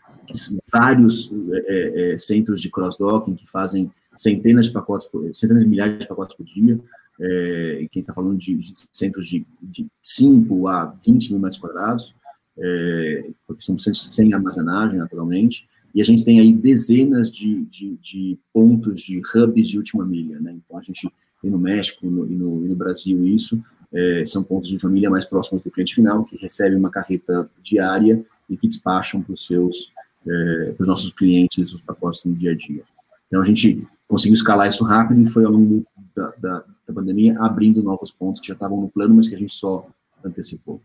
vários 0.72 1.30
é, 1.66 2.12
é, 2.12 2.18
centros 2.18 2.60
de 2.60 2.70
cross-docking 2.70 3.34
que 3.34 3.48
fazem 3.48 3.90
centenas 4.16 4.66
de 4.66 4.72
pacotes, 4.72 5.06
por, 5.06 5.34
centenas 5.34 5.64
de 5.64 5.68
milhares 5.68 5.98
de 5.98 6.06
pacotes 6.06 6.36
por 6.36 6.44
dia, 6.44 6.78
é, 7.20 7.86
quem 7.90 8.00
está 8.00 8.12
falando 8.12 8.38
de, 8.38 8.54
de, 8.54 8.74
centros 8.92 9.28
de, 9.28 9.46
de 9.62 9.86
5 10.02 10.68
a 10.68 10.86
20 11.04 11.30
mil 11.30 11.40
metros 11.40 11.60
quadrados, 11.60 12.14
é, 12.58 13.30
porque 13.46 13.62
são 13.62 13.78
centros 13.78 14.14
sem 14.14 14.32
armazenagem, 14.34 14.98
naturalmente, 14.98 15.68
e 15.94 16.00
a 16.00 16.04
gente 16.04 16.24
tem 16.24 16.40
aí 16.40 16.52
dezenas 16.52 17.30
de, 17.30 17.62
de, 17.66 17.96
de, 18.02 18.38
pontos 18.52 19.00
de 19.00 19.20
hubs 19.34 19.68
de 19.68 19.78
última 19.78 20.04
milha, 20.04 20.40
né? 20.40 20.52
Então 20.52 20.76
a 20.76 20.82
gente 20.82 21.08
tem 21.44 21.50
no 21.50 21.58
México 21.58 22.06
no, 22.08 22.26
e, 22.26 22.34
no, 22.34 22.64
e 22.64 22.68
no 22.68 22.74
Brasil 22.74 23.22
isso, 23.26 23.62
é, 23.92 24.24
são 24.26 24.42
pontos 24.42 24.70
de 24.70 24.78
família 24.78 25.10
mais 25.10 25.26
próximos 25.26 25.62
do 25.62 25.70
cliente 25.70 25.94
final, 25.94 26.24
que 26.24 26.36
recebem 26.36 26.78
uma 26.78 26.90
carreta 26.90 27.48
diária 27.62 28.24
e 28.48 28.56
que 28.56 28.66
despacham 28.66 29.20
para 29.20 29.34
os 29.34 29.44
seus, 29.46 29.92
é, 30.26 30.72
para 30.72 30.82
os 30.82 30.88
nossos 30.88 31.12
clientes 31.12 31.72
os 31.72 31.82
pacotes 31.82 32.24
no 32.24 32.34
dia 32.34 32.52
a 32.52 32.56
dia. 32.56 32.82
Então 33.28 33.42
a 33.42 33.44
gente 33.44 33.86
conseguiu 34.08 34.34
escalar 34.34 34.68
isso 34.68 34.84
rápido 34.84 35.20
e 35.20 35.26
foi 35.26 35.44
ao 35.44 35.52
longo 35.52 35.84
da, 36.16 36.32
da, 36.38 36.64
da 36.88 36.94
pandemia 36.94 37.38
abrindo 37.38 37.82
novos 37.82 38.10
pontos 38.10 38.40
que 38.40 38.48
já 38.48 38.54
estavam 38.54 38.80
no 38.80 38.88
plano, 38.88 39.14
mas 39.14 39.28
que 39.28 39.34
a 39.34 39.38
gente 39.38 39.52
só 39.52 39.86
antecipou. 40.24 40.80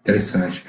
Interessante. 0.00 0.64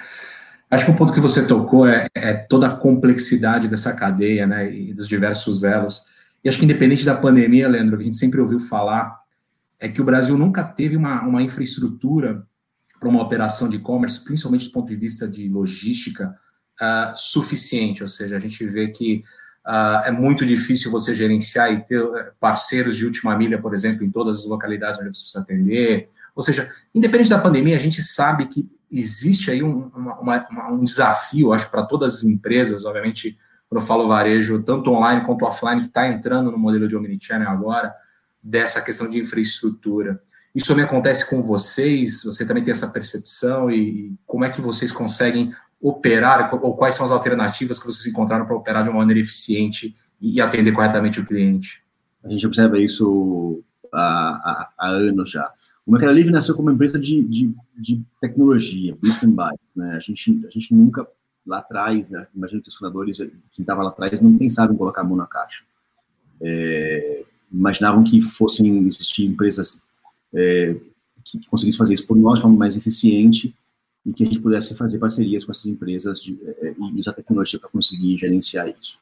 Acho 0.72 0.86
que 0.86 0.92
o 0.92 0.96
ponto 0.96 1.14
que 1.14 1.22
você 1.22 1.46
tocou 1.46 1.88
é, 1.88 2.08
é, 2.16 2.34
toda 2.34 2.68
a 2.68 2.76
complexidade 2.76 3.68
dessa 3.68 3.94
cadeia, 3.94 4.48
né, 4.48 4.74
e 4.74 4.92
dos 4.94 5.08
diversos 5.08 5.64
elos. 5.64 6.17
E 6.44 6.50
acho 6.50 6.58
que 6.58 6.66
independente 6.66 7.06
da 7.06 7.16
pandemia, 7.16 7.68
Leandro, 7.68 7.98
que 7.98 8.04
a 8.04 8.06
gente 8.06 8.18
sempre 8.18 8.40
ouviu 8.40 8.60
falar, 8.60 9.20
é 9.80 9.88
que 9.88 10.02
o 10.02 10.06
Brasil 10.06 10.38
nunca 10.38 10.64
teve 10.64 10.96
uma, 10.96 11.22
uma 11.24 11.42
infraestrutura 11.42 12.46
para 13.00 13.10
uma 13.10 13.22
operação 13.22 13.70
de 13.70 13.78
e-commerce, 13.78 14.24
principalmente 14.24 14.66
do 14.66 14.72
ponto 14.72 14.88
de 14.88 14.96
vista 14.96 15.28
de 15.28 15.48
logística, 15.48 16.36
uh, 16.82 17.16
suficiente. 17.16 18.02
Ou 18.02 18.10
seja, 18.10 18.36
a 18.36 18.40
gente 18.40 18.66
vê 18.66 18.88
que 18.88 19.24
uh, 19.66 20.06
é 20.06 20.12
muito 20.12 20.46
difícil 20.46 20.90
você 20.90 21.14
gerenciar 21.14 21.72
e 21.72 21.84
ter 21.84 22.02
eh, 22.02 22.32
parceiros 22.40 22.98
de 22.98 23.06
última 23.06 23.38
milha, 23.38 23.62
por 23.62 23.76
exemplo, 23.76 24.04
em 24.04 24.10
todas 24.10 24.40
as 24.40 24.46
localidades 24.46 25.00
onde 25.00 25.16
você 25.16 25.22
precisa 25.22 25.42
atender. 25.42 26.10
Ou 26.36 26.42
seja, 26.42 26.72
independente 26.94 27.30
da 27.30 27.40
pandemia, 27.40 27.76
a 27.76 27.80
gente 27.80 28.02
sabe 28.02 28.48
que 28.48 28.68
existe 28.92 29.52
aí 29.52 29.62
um, 29.62 29.92
uma, 29.96 30.20
uma, 30.50 30.72
um 30.72 30.84
desafio, 30.84 31.54
acho, 31.54 31.70
para 31.70 31.86
todas 31.86 32.16
as 32.16 32.24
empresas, 32.24 32.86
obviamente, 32.86 33.38
quando 33.70 33.82
eu 33.82 33.88
falo 33.88 34.08
varejo, 34.08 34.64
tanto 34.64 34.92
online 34.92 35.26
quanto 35.26 35.46
offline, 35.46 35.82
que 35.82 35.88
está 35.88 36.08
entrando 36.08 36.52
no 36.52 36.58
modelo 36.58 36.88
de 36.88 36.96
omnichannel 36.96 37.50
agora, 37.50 37.94
dessa 38.42 38.82
questão 38.82 39.10
de 39.10 39.20
infraestrutura. 39.20 40.22
Isso 40.56 40.68
também 40.68 40.86
acontece 40.86 41.30
com 41.30 41.44
vocês? 41.44 42.24
Você 42.24 42.46
também 42.48 42.64
tem 42.64 42.72
essa 42.72 42.88
percepção? 42.88 43.70
E 43.70 44.16
como 44.26 44.46
é 44.46 44.50
que 44.50 44.62
vocês 44.62 44.92
conseguem 44.92 45.54
operar, 45.80 46.50
ou 46.56 46.76
quais 46.76 46.96
são 46.96 47.06
as 47.06 47.12
alternativas 47.12 47.80
que 47.80 47.86
vocês 47.86 48.08
encontraram 48.08 48.46
para 48.46 48.56
operar 48.56 48.84
de 48.84 48.90
uma 48.90 49.00
maneira 49.00 49.20
eficiente 49.20 49.96
e 50.20 50.42
atender 50.42 50.72
corretamente 50.72 51.20
o 51.20 51.26
cliente? 51.26 51.84
A 52.24 52.30
gente 52.30 52.48
observa 52.48 52.80
isso 52.80 53.64
há, 53.94 54.00
há, 54.00 54.70
há 54.78 54.88
anos 54.88 55.30
já. 55.30 55.52
O 55.86 55.92
Mercado 55.92 56.14
Livre 56.14 56.32
nasceu 56.32 56.56
como 56.56 56.68
uma 56.68 56.74
empresa 56.74 57.00
de, 57.00 57.24
de, 57.24 57.56
de 57.78 58.04
tecnologia, 58.20 58.98
bits 59.02 59.24
and 59.24 59.32
bytes, 59.32 59.68
né? 59.76 59.96
A 59.96 60.00
gente, 60.00 60.46
a 60.46 60.50
gente 60.50 60.74
nunca, 60.74 61.08
lá 61.48 61.60
atrás, 61.60 62.10
né, 62.10 62.28
imagino 62.36 62.62
que 62.62 62.70
os 62.70 62.76
fundadores, 62.76 63.18
quem 63.18 63.32
estava 63.60 63.84
lá 63.84 63.90
atrás, 63.90 64.22
não 64.22 64.38
pensavam 64.38 64.76
em 64.76 64.78
colocar 64.78 65.02
a 65.02 65.04
mão 65.04 65.16
na 65.16 65.26
caixa. 65.26 65.64
É, 66.42 67.24
imaginavam 67.52 68.04
que 68.04 68.22
fossem 68.22 68.86
existir 68.86 69.26
empresas 69.26 69.80
é, 70.34 70.76
que, 71.24 71.40
que 71.40 71.50
conseguissem 71.50 71.78
fazer 71.78 71.94
isso 71.94 72.06
por 72.06 72.18
nós 72.18 72.36
de 72.36 72.42
forma 72.42 72.58
mais 72.58 72.76
eficiente 72.76 73.56
e 74.06 74.14
que 74.14 74.24
a 74.24 74.26
gente 74.26 74.40
pudesse 74.40 74.76
fazer 74.76 75.00
parcerias 75.00 75.44
com 75.44 75.52
essas 75.52 75.66
empresas 75.66 76.22
de, 76.22 76.38
é, 76.62 76.76
e 76.78 77.00
usar 77.00 77.14
tecnologia 77.14 77.60
para 77.60 77.70
conseguir 77.70 78.18
gerenciar 78.18 78.70
isso. 78.70 79.00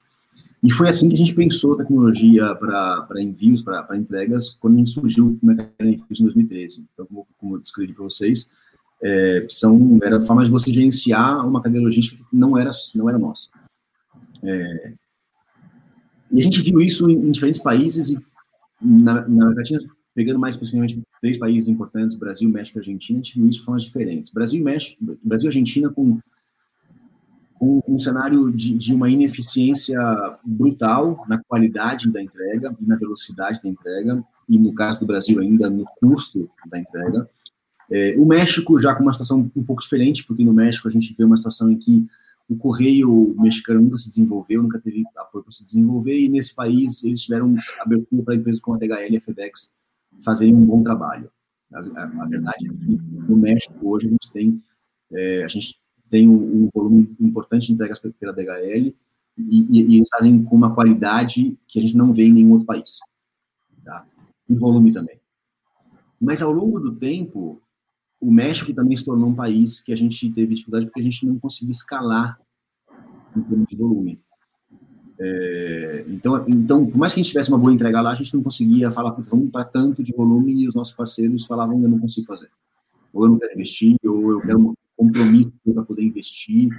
E 0.63 0.71
foi 0.71 0.89
assim 0.89 1.07
que 1.07 1.13
a 1.13 1.17
gente 1.17 1.35
pensou 1.35 1.73
a 1.73 1.77
tecnologia 1.77 2.55
para 2.55 3.21
envios, 3.21 3.61
para 3.61 3.95
entregas, 3.95 4.49
quando 4.49 4.73
a 4.73 4.77
gente 4.77 4.89
surgiu 4.89 5.37
o 5.41 5.45
mercado 5.45 5.69
de 5.79 5.89
envios 5.89 6.19
em 6.19 6.23
2013. 6.23 6.85
Então, 6.91 7.05
como, 7.05 7.27
como 7.37 7.55
eu 7.55 7.59
descrevi 7.59 7.93
para 7.93 8.03
vocês, 8.03 8.49
é, 9.03 9.45
são, 9.49 9.99
era 10.03 10.19
formas 10.21 10.45
de 10.45 10.51
você 10.51 10.73
gerenciar 10.73 11.47
uma 11.47 11.61
cadeia 11.61 11.83
logística 11.83 12.23
que 12.29 12.35
não 12.35 12.57
era, 12.57 12.71
não 12.93 13.09
era 13.09 13.17
nossa. 13.17 13.49
É, 14.43 14.93
e 16.31 16.39
a 16.39 16.43
gente 16.43 16.61
viu 16.61 16.81
isso 16.81 17.09
em, 17.09 17.13
em 17.13 17.31
diferentes 17.31 17.61
países 17.61 18.09
e 18.09 18.19
na, 18.81 19.27
na 19.27 19.47
América 19.47 19.79
pegando 20.15 20.39
mais 20.39 20.55
especificamente 20.55 21.01
três 21.21 21.37
países 21.37 21.69
importantes, 21.69 22.17
Brasil, 22.17 22.49
México 22.49 22.77
e 22.77 22.79
Argentina, 22.79 23.19
a 23.19 23.21
gente 23.21 23.37
viu 23.37 23.49
isso 23.49 23.59
de 23.59 23.65
formas 23.65 23.83
diferentes. 23.83 24.31
Brasil 24.31 24.61
e 24.61 24.63
México, 24.63 24.97
Brasil 25.21 25.49
Argentina 25.49 25.89
com 25.89 26.17
um, 27.59 27.81
um 27.85 27.99
cenário 27.99 28.49
de, 28.51 28.77
de, 28.77 28.93
uma 28.93 29.09
ineficiência 29.09 29.99
brutal 30.43 31.25
na 31.27 31.37
qualidade 31.43 32.09
da 32.09 32.21
entrega 32.21 32.73
e 32.79 32.85
na 32.85 32.95
velocidade 32.95 33.61
da 33.61 33.67
entrega, 33.67 34.23
e 34.47 34.57
no 34.57 34.73
caso 34.73 35.01
do 35.01 35.05
Brasil 35.05 35.39
ainda 35.39 35.69
no 35.69 35.85
custo 35.99 36.49
da 36.65 36.79
entrega. 36.79 37.29
É, 37.91 38.15
o 38.17 38.25
México 38.25 38.79
já 38.79 38.95
com 38.95 39.03
uma 39.03 39.13
situação 39.13 39.51
um 39.55 39.63
pouco 39.63 39.81
diferente, 39.81 40.25
porque 40.25 40.43
no 40.43 40.53
México 40.53 40.87
a 40.87 40.91
gente 40.91 41.13
vê 41.13 41.23
uma 41.23 41.37
situação 41.37 41.69
em 41.69 41.77
que 41.77 42.05
o 42.49 42.55
correio 42.55 43.35
mexicano 43.39 43.81
nunca 43.81 43.97
se 43.97 44.09
desenvolveu, 44.09 44.61
nunca 44.61 44.79
teve 44.79 45.03
apoio 45.15 45.43
para 45.43 45.53
se 45.53 45.63
desenvolver, 45.63 46.17
e 46.17 46.29
nesse 46.29 46.53
país 46.53 47.03
eles 47.03 47.23
tiveram 47.23 47.55
abertura 47.79 48.23
para 48.23 48.35
empresas 48.35 48.61
como 48.61 48.77
a 48.77 48.79
DHL 48.79 49.13
e 49.13 49.17
a 49.17 49.21
FedEx 49.21 49.71
fazerem 50.21 50.55
um 50.55 50.65
bom 50.65 50.83
trabalho. 50.83 51.29
A, 51.73 51.79
a, 51.79 52.23
a 52.23 52.25
verdade 52.25 52.67
é 52.67 52.69
que 52.69 53.01
no 53.27 53.35
México 53.35 53.73
hoje 53.81 54.07
a 54.07 54.09
gente 54.09 54.31
tem, 54.31 54.63
é, 55.11 55.43
a 55.43 55.47
gente 55.47 55.79
tem 56.09 56.29
um, 56.29 56.65
um, 56.65 56.69
volume 56.73 57.15
importante 57.19 57.67
de 57.67 57.73
entregas 57.73 57.99
pela 57.99 58.33
DHL 58.33 58.93
e, 58.93 58.95
e, 59.37 59.81
e, 59.81 59.97
eles 59.97 60.07
fazem 60.09 60.43
com 60.43 60.55
uma 60.55 60.73
qualidade 60.73 61.57
que 61.67 61.79
a 61.79 61.81
gente 61.81 61.97
não 61.97 62.13
vê 62.13 62.23
em 62.23 62.33
nenhum 62.33 62.51
outro 62.51 62.67
país. 62.67 62.99
Tá? 63.83 64.05
E 64.47 64.53
volume 64.53 64.93
também. 64.93 65.19
Mas 66.21 66.41
ao 66.41 66.51
longo 66.51 66.79
do 66.79 66.95
tempo, 66.95 67.61
o 68.25 68.31
México 68.31 68.73
também 68.73 68.97
se 68.97 69.05
tornou 69.05 69.29
um 69.29 69.35
país 69.35 69.79
que 69.79 69.93
a 69.93 69.95
gente 69.95 70.31
teve 70.31 70.55
dificuldade 70.55 70.85
porque 70.85 70.99
a 70.99 71.03
gente 71.03 71.25
não 71.25 71.37
conseguia 71.37 71.71
escalar 71.71 72.39
em 73.37 73.41
termos 73.41 73.67
de 73.67 73.75
volume. 73.75 74.19
É, 75.19 76.05
então, 76.07 76.43
então, 76.47 76.85
por 76.89 76.97
mais 76.97 77.13
que 77.13 77.19
a 77.19 77.23
gente 77.23 77.31
tivesse 77.31 77.49
uma 77.49 77.57
boa 77.59 77.71
entrega 77.71 78.01
lá, 78.01 78.11
a 78.11 78.15
gente 78.15 78.33
não 78.33 78.41
conseguia 78.41 78.89
falar, 78.89 79.11
vamos 79.11 79.51
para 79.51 79.63
tanto 79.63 80.03
de 80.03 80.11
volume 80.11 80.63
e 80.63 80.67
os 80.67 80.73
nossos 80.73 80.93
parceiros 80.93 81.45
falavam, 81.45 81.81
eu 81.81 81.87
não 81.87 81.99
consigo 81.99 82.25
fazer. 82.25 82.49
Ou 83.13 83.25
eu 83.25 83.29
não 83.29 83.39
quero 83.39 83.53
investir, 83.53 83.95
ou 84.03 84.31
eu 84.31 84.41
quero 84.41 84.59
um 84.59 84.73
compromisso 84.97 85.53
para 85.63 85.83
poder 85.83 86.03
investir. 86.03 86.69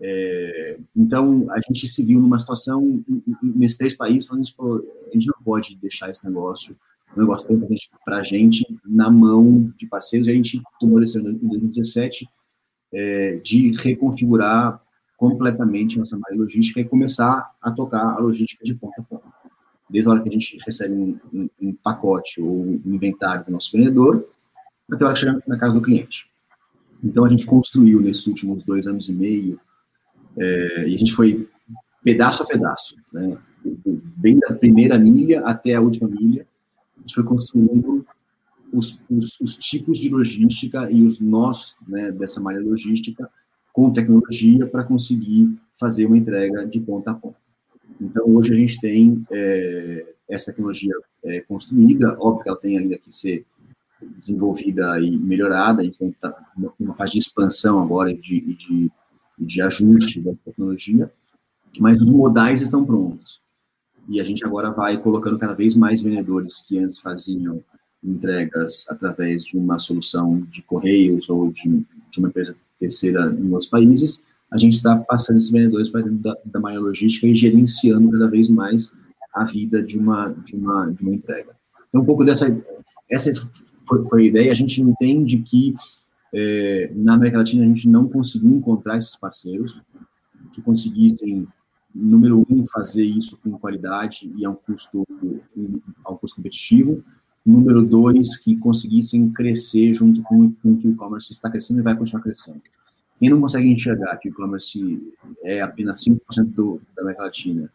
É, 0.00 0.78
então, 0.94 1.46
a 1.50 1.60
gente 1.60 1.88
se 1.88 2.04
viu 2.04 2.20
numa 2.20 2.38
situação, 2.38 3.02
nesses 3.42 3.78
três 3.78 3.96
países, 3.96 4.26
falando, 4.26 4.44
a 5.08 5.14
gente 5.14 5.26
não 5.26 5.42
pode 5.42 5.76
deixar 5.76 6.10
esse 6.10 6.22
negócio 6.24 6.76
um 7.16 7.20
negócio 7.20 7.52
importante 7.52 7.90
para 8.04 8.18
a 8.18 8.22
gente 8.22 8.64
na 8.84 9.10
mão 9.10 9.72
de 9.78 9.86
parceiros. 9.86 10.28
E 10.28 10.30
a 10.30 10.34
gente 10.34 10.62
tomou 10.78 10.98
a 10.98 11.00
decisão 11.00 11.30
em 11.30 11.34
2017 11.34 12.28
é, 12.92 13.36
de 13.36 13.72
reconfigurar 13.76 14.80
completamente 15.16 15.98
nossa 15.98 16.16
malha 16.16 16.36
logística 16.36 16.80
e 16.80 16.84
começar 16.84 17.50
a 17.60 17.70
tocar 17.70 18.14
a 18.14 18.18
logística 18.18 18.64
de 18.64 18.74
ponta 18.74 19.00
a 19.00 19.04
ponta. 19.04 19.26
Desde 19.88 20.08
a 20.08 20.12
hora 20.12 20.22
que 20.22 20.28
a 20.28 20.32
gente 20.32 20.58
recebe 20.64 20.94
um, 20.94 21.18
um, 21.32 21.48
um 21.60 21.72
pacote 21.74 22.40
ou 22.40 22.62
um 22.62 22.80
inventário 22.84 23.44
do 23.44 23.52
nosso 23.52 23.70
vendedor, 23.72 24.28
até 24.90 25.04
a 25.04 25.06
hora 25.06 25.14
que 25.14 25.20
chega 25.20 25.42
na 25.46 25.58
casa 25.58 25.74
do 25.74 25.82
cliente. 25.82 26.26
Então, 27.02 27.24
a 27.24 27.28
gente 27.28 27.44
construiu 27.46 28.00
nesses 28.00 28.26
últimos 28.26 28.64
dois 28.64 28.86
anos 28.86 29.08
e 29.08 29.12
meio, 29.12 29.60
é, 30.38 30.88
e 30.88 30.94
a 30.94 30.98
gente 30.98 31.12
foi 31.12 31.48
pedaço 32.02 32.42
a 32.42 32.46
pedaço, 32.46 32.96
né? 33.12 33.36
bem 34.16 34.38
da 34.38 34.52
primeira 34.52 34.98
milha 34.98 35.40
até 35.46 35.74
a 35.74 35.80
última 35.80 36.08
milha, 36.08 36.46
a 37.04 37.06
gente 37.06 37.14
foi 37.14 37.24
construindo 37.24 38.06
os, 38.72 38.98
os, 39.10 39.40
os 39.40 39.56
tipos 39.56 39.98
de 39.98 40.08
logística 40.08 40.90
e 40.90 41.02
os 41.02 41.20
nós 41.20 41.76
né, 41.86 42.10
dessa 42.10 42.40
malha 42.40 42.60
logística 42.60 43.30
com 43.72 43.92
tecnologia 43.92 44.66
para 44.66 44.84
conseguir 44.84 45.54
fazer 45.78 46.06
uma 46.06 46.16
entrega 46.16 46.66
de 46.66 46.80
ponta 46.80 47.10
a 47.10 47.14
ponta. 47.14 47.36
Então, 48.00 48.24
hoje 48.34 48.52
a 48.52 48.56
gente 48.56 48.80
tem 48.80 49.24
é, 49.30 50.14
essa 50.28 50.46
tecnologia 50.46 50.94
é, 51.24 51.40
construída, 51.42 52.16
óbvio 52.18 52.42
que 52.42 52.48
ela 52.48 52.58
tem 52.58 52.78
ainda 52.78 52.98
que 52.98 53.12
ser 53.12 53.44
desenvolvida 54.16 54.98
e 55.00 55.16
melhorada, 55.16 55.82
gente 55.82 56.00
está 56.02 56.34
numa 56.78 56.94
fase 56.94 57.12
de 57.12 57.18
expansão 57.18 57.80
agora 57.80 58.14
de, 58.14 58.40
de, 58.40 58.90
de 59.38 59.62
ajuste 59.62 60.20
da 60.20 60.32
tecnologia, 60.44 61.10
mas 61.78 62.00
os 62.00 62.10
modais 62.10 62.62
estão 62.62 62.84
prontos 62.84 63.43
e 64.08 64.20
a 64.20 64.24
gente 64.24 64.44
agora 64.44 64.70
vai 64.70 64.98
colocando 64.98 65.38
cada 65.38 65.54
vez 65.54 65.74
mais 65.74 66.02
vendedores 66.02 66.62
que 66.66 66.78
antes 66.78 66.98
faziam 66.98 67.62
entregas 68.02 68.84
através 68.88 69.44
de 69.44 69.56
uma 69.56 69.78
solução 69.78 70.40
de 70.50 70.62
correios 70.62 71.28
ou 71.30 71.50
de, 71.50 71.84
de 72.10 72.18
uma 72.18 72.28
empresa 72.28 72.54
terceira 72.78 73.34
em 73.38 73.50
outros 73.50 73.70
países, 73.70 74.22
a 74.50 74.58
gente 74.58 74.74
está 74.74 74.96
passando 74.96 75.38
esses 75.38 75.50
vendedores 75.50 75.88
para 75.88 76.02
dentro 76.02 76.18
da, 76.18 76.36
da 76.44 76.60
malha 76.60 76.78
logística 76.78 77.26
e 77.26 77.34
gerenciando 77.34 78.10
cada 78.10 78.28
vez 78.28 78.48
mais 78.48 78.92
a 79.34 79.44
vida 79.44 79.82
de 79.82 79.98
uma, 79.98 80.28
de 80.28 80.54
uma, 80.54 80.90
de 80.90 81.02
uma 81.02 81.14
entrega. 81.14 81.56
Então, 81.88 82.02
um 82.02 82.04
pouco 82.04 82.24
dessa, 82.24 82.46
essa 83.10 83.32
foi, 83.86 84.04
foi 84.04 84.22
a 84.22 84.26
ideia, 84.26 84.52
a 84.52 84.54
gente 84.54 84.80
entende 84.80 85.38
que 85.38 85.74
é, 86.32 86.90
na 86.94 87.14
América 87.14 87.38
Latina 87.38 87.64
a 87.64 87.68
gente 87.68 87.88
não 87.88 88.08
conseguiu 88.08 88.50
encontrar 88.50 88.98
esses 88.98 89.16
parceiros 89.16 89.80
que 90.52 90.60
conseguissem 90.60 91.46
número 91.94 92.44
um, 92.50 92.66
fazer 92.66 93.04
isso 93.04 93.38
com 93.42 93.58
qualidade 93.58 94.30
e 94.36 94.44
a 94.44 94.50
um 94.50 94.54
custo, 94.54 95.06
a 96.04 96.12
um 96.12 96.16
custo 96.16 96.36
competitivo. 96.36 97.02
Número 97.44 97.84
dois, 97.84 98.36
que 98.38 98.56
conseguissem 98.56 99.30
crescer 99.30 99.94
junto 99.94 100.22
com, 100.22 100.50
com 100.50 100.72
o 100.72 100.76
que 100.78 100.88
o 100.88 100.90
e-commerce 100.92 101.32
está 101.32 101.50
crescendo 101.50 101.80
e 101.80 101.82
vai 101.82 101.96
continuar 101.96 102.22
crescendo. 102.22 102.62
Quem 103.20 103.30
não 103.30 103.40
consegue 103.40 103.68
enxergar 103.68 104.16
que 104.16 104.28
o 104.28 104.32
e-commerce 104.32 105.12
é 105.44 105.60
apenas 105.60 106.02
5% 106.04 106.18
do, 106.46 106.80
da 106.96 107.02
América 107.02 107.24
Latina 107.24 107.70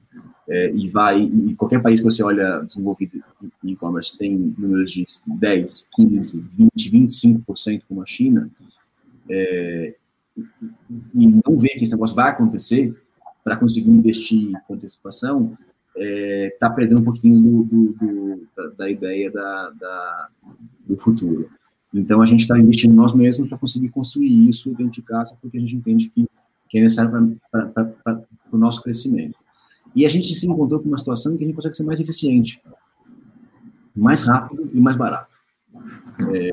é, 0.47 0.71
e 0.71 0.89
vai, 0.89 1.21
e 1.21 1.55
qualquer 1.55 1.82
país 1.82 2.01
que 2.01 2.05
você 2.05 2.21
olha 2.21 2.60
desenvolvido 2.60 3.23
em 3.63 3.71
e-commerce 3.71 4.17
tem 4.17 4.53
números 4.58 4.91
de 4.91 5.05
10, 5.25 5.88
15, 5.95 6.39
20, 6.75 6.91
25% 6.91 7.84
como 7.88 8.01
a 8.01 8.05
China, 8.05 8.49
é, 9.29 9.95
e 11.13 11.27
não 11.27 11.58
vê 11.58 11.69
que 11.69 11.84
esse 11.84 11.93
negócio 11.93 12.15
vai 12.15 12.29
acontecer, 12.32 12.95
para 13.49 13.57
conseguir 13.57 13.89
investir 13.89 14.51
com 14.67 14.75
antecipação, 14.75 15.57
está 15.88 16.05
é, 16.05 16.55
tá 16.59 16.69
perdendo 16.69 17.01
um 17.01 17.03
pouquinho 17.03 17.41
do, 17.41 17.63
do, 17.63 17.93
do, 17.93 18.47
da, 18.55 18.67
da, 18.77 18.89
ideia 18.91 19.31
da, 19.31 19.71
da, 19.71 20.27
do 20.88 20.95
futuro. 20.95 21.49
Então, 21.91 22.21
a 22.21 22.27
gente 22.27 22.41
está 22.41 22.59
investindo 22.59 22.93
nós 22.93 23.12
mesmos 23.12 23.49
para 23.49 23.57
conseguir 23.57 23.89
construir 23.89 24.47
isso 24.47 24.69
dentro 24.75 24.93
de 24.93 25.01
casa, 25.01 25.35
porque 25.41 25.57
a 25.57 25.59
gente 25.59 25.75
entende 25.75 26.09
que, 26.09 26.27
que 26.69 26.77
é 26.77 26.83
necessário 26.83 27.39
para 27.51 28.23
o 28.51 28.57
nosso 28.57 28.83
crescimento. 28.83 29.35
E 29.95 30.05
a 30.05 30.09
gente 30.09 30.35
se 30.35 30.47
encontrou 30.47 30.79
com 30.79 30.88
uma 30.88 30.99
situação 30.99 31.35
que 31.35 31.43
a 31.43 31.47
gente 31.47 31.55
consegue 31.55 31.75
ser 31.75 31.83
mais 31.83 31.99
eficiente, 31.99 32.62
mais 33.95 34.21
rápido 34.21 34.69
e 34.71 34.79
mais 34.79 34.95
barato. 34.95 35.35
É, 36.35 36.51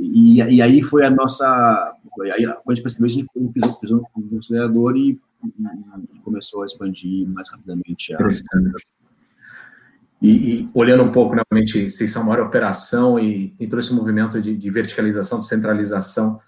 e, 0.00 0.42
e, 0.42 0.60
aí 0.60 0.82
foi 0.82 1.04
a 1.04 1.10
nossa. 1.10 1.94
Aí, 2.34 2.44
quando 2.44 2.70
a 2.70 2.74
gente 2.74 2.82
percebeu, 2.82 3.06
a 3.06 3.12
gente 3.12 3.52
pisou, 3.52 3.74
pisou 3.76 4.02
no 4.16 4.38
acelerador 4.40 4.96
e 4.96 5.20
e, 5.44 6.18
começou 6.20 6.62
a 6.62 6.66
expandir 6.66 7.28
mais 7.28 7.50
rapidamente. 7.50 8.14
A... 8.14 8.18
E, 10.20 10.62
e, 10.62 10.70
olhando 10.74 11.04
um 11.04 11.12
pouco, 11.12 11.36
realmente, 11.36 11.90
vocês 11.90 12.10
são 12.10 12.22
a 12.22 12.24
maior 12.24 12.46
operação 12.46 13.18
e, 13.18 13.54
e 13.58 13.66
todo 13.66 13.78
esse 13.78 13.94
movimento 13.94 14.40
de, 14.40 14.56
de 14.56 14.70
verticalização, 14.70 15.38
de 15.38 15.46
centralização, 15.46 16.40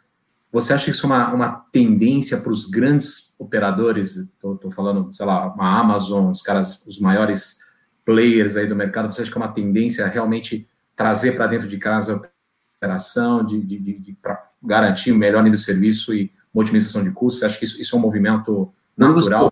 você 0.52 0.72
acha 0.72 0.86
que 0.86 0.90
isso 0.90 1.06
é 1.06 1.08
uma, 1.08 1.32
uma 1.32 1.48
tendência 1.70 2.36
para 2.36 2.50
os 2.50 2.66
grandes 2.66 3.36
operadores? 3.38 4.16
Estou 4.16 4.70
falando, 4.72 5.12
sei 5.14 5.24
lá, 5.24 5.52
uma 5.54 5.78
Amazon, 5.78 6.30
os 6.30 6.42
caras, 6.42 6.84
os 6.86 6.98
maiores 6.98 7.60
players 8.04 8.56
aí 8.56 8.66
do 8.66 8.74
mercado. 8.74 9.12
Você 9.12 9.22
acha 9.22 9.30
que 9.30 9.38
é 9.38 9.40
uma 9.40 9.52
tendência 9.52 10.06
realmente 10.06 10.68
trazer 10.96 11.32
para 11.32 11.46
dentro 11.46 11.68
de 11.68 11.78
casa 11.78 12.14
a 12.14 12.30
operação, 12.76 13.44
de, 13.44 13.60
de, 13.60 13.78
de, 13.78 14.12
para 14.14 14.50
garantir 14.60 15.12
o 15.12 15.16
melhor 15.16 15.42
nível 15.44 15.56
de 15.56 15.64
serviço 15.64 16.12
e 16.12 16.32
otimização 16.52 17.04
de 17.04 17.12
custos? 17.12 17.38
Você 17.40 17.46
acha 17.46 17.58
que 17.58 17.64
isso, 17.64 17.80
isso 17.80 17.94
é 17.94 17.98
um 17.98 18.02
movimento 18.02 18.72
quando 18.96 19.16
natural. 19.16 19.44
Você, 19.44 19.50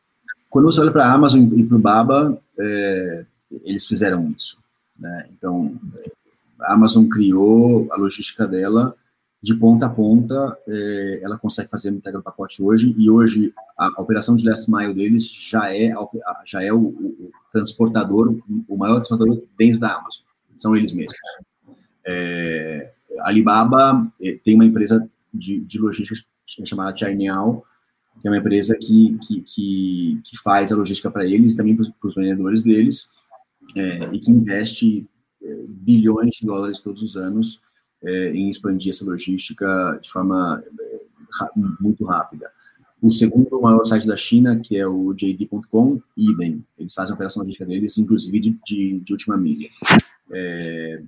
quando 0.48 0.64
você 0.66 0.80
olha 0.80 0.92
para 0.92 1.06
a 1.06 1.12
Amazon 1.12 1.42
e 1.56 1.64
para 1.64 1.76
o 1.76 1.80
Baba, 1.80 2.40
é, 2.58 3.24
eles 3.64 3.86
fizeram 3.86 4.30
isso. 4.30 4.58
Né? 4.98 5.28
Então, 5.32 5.78
a 6.60 6.74
Amazon 6.74 7.06
criou 7.06 7.88
a 7.92 7.96
logística 7.96 8.46
dela 8.46 8.94
de 9.40 9.54
ponta 9.54 9.86
a 9.86 9.88
ponta, 9.88 10.58
é, 10.66 11.20
ela 11.22 11.38
consegue 11.38 11.70
fazer 11.70 11.90
entrega 11.90 12.18
do 12.18 12.24
pacote 12.24 12.60
hoje, 12.62 12.94
e 12.98 13.08
hoje 13.08 13.52
a, 13.76 14.00
operação 14.00 14.36
de 14.36 14.44
last 14.44 14.68
mile 14.70 14.92
deles 14.92 15.30
já 15.32 15.72
é, 15.72 15.94
já 16.44 16.62
é 16.62 16.72
o, 16.72 16.78
o, 16.78 17.30
transportador, 17.52 18.36
o 18.68 18.76
maior 18.76 18.96
transportador 18.96 19.42
dentro 19.56 19.78
da 19.78 19.94
Amazon, 19.94 20.24
são 20.56 20.76
eles 20.76 20.92
mesmos. 20.92 21.16
É, 22.04 22.90
Alibaba 23.20 24.06
é, 24.20 24.38
tem 24.44 24.56
uma 24.56 24.64
empresa 24.64 25.08
de, 25.32 25.60
de 25.60 25.78
logística 25.78 26.20
chamada 26.64 26.96
Chainiao, 26.96 27.64
que 28.20 28.26
é 28.26 28.30
uma 28.30 28.38
empresa 28.38 28.76
que, 28.76 29.18
que, 29.18 29.40
que, 29.42 30.20
que 30.24 30.38
faz 30.38 30.72
a 30.72 30.76
logística 30.76 31.10
para 31.10 31.26
eles, 31.26 31.56
também 31.56 31.76
para 31.76 31.86
os 32.02 32.14
vendedores 32.14 32.62
deles, 32.62 33.08
é, 33.76 34.14
e 34.14 34.18
que 34.18 34.30
investe 34.30 35.06
é, 35.42 35.64
bilhões 35.68 36.32
de 36.36 36.46
dólares 36.46 36.80
todos 36.80 37.02
os 37.02 37.16
anos 37.16 37.60
é, 38.02 38.30
em 38.30 38.48
expandir 38.48 38.90
essa 38.90 39.04
logística 39.04 39.98
de 40.02 40.10
forma 40.10 40.62
é, 40.80 41.00
muito 41.80 42.04
rápida. 42.04 42.50
O 43.00 43.10
segundo 43.12 43.60
maior 43.60 43.84
site 43.84 44.06
da 44.06 44.16
China, 44.16 44.58
que 44.58 44.76
é 44.76 44.86
o 44.86 45.12
JD.com, 45.14 46.00
idem. 46.16 46.64
Eles 46.76 46.94
fazem 46.94 47.12
a 47.12 47.14
operação 47.14 47.42
logística 47.42 47.64
deles, 47.64 47.96
inclusive 47.96 48.40
de, 48.40 48.58
de, 48.66 49.00
de 49.00 49.12
última 49.12 49.36
milha. 49.36 49.68
É, 50.32 51.02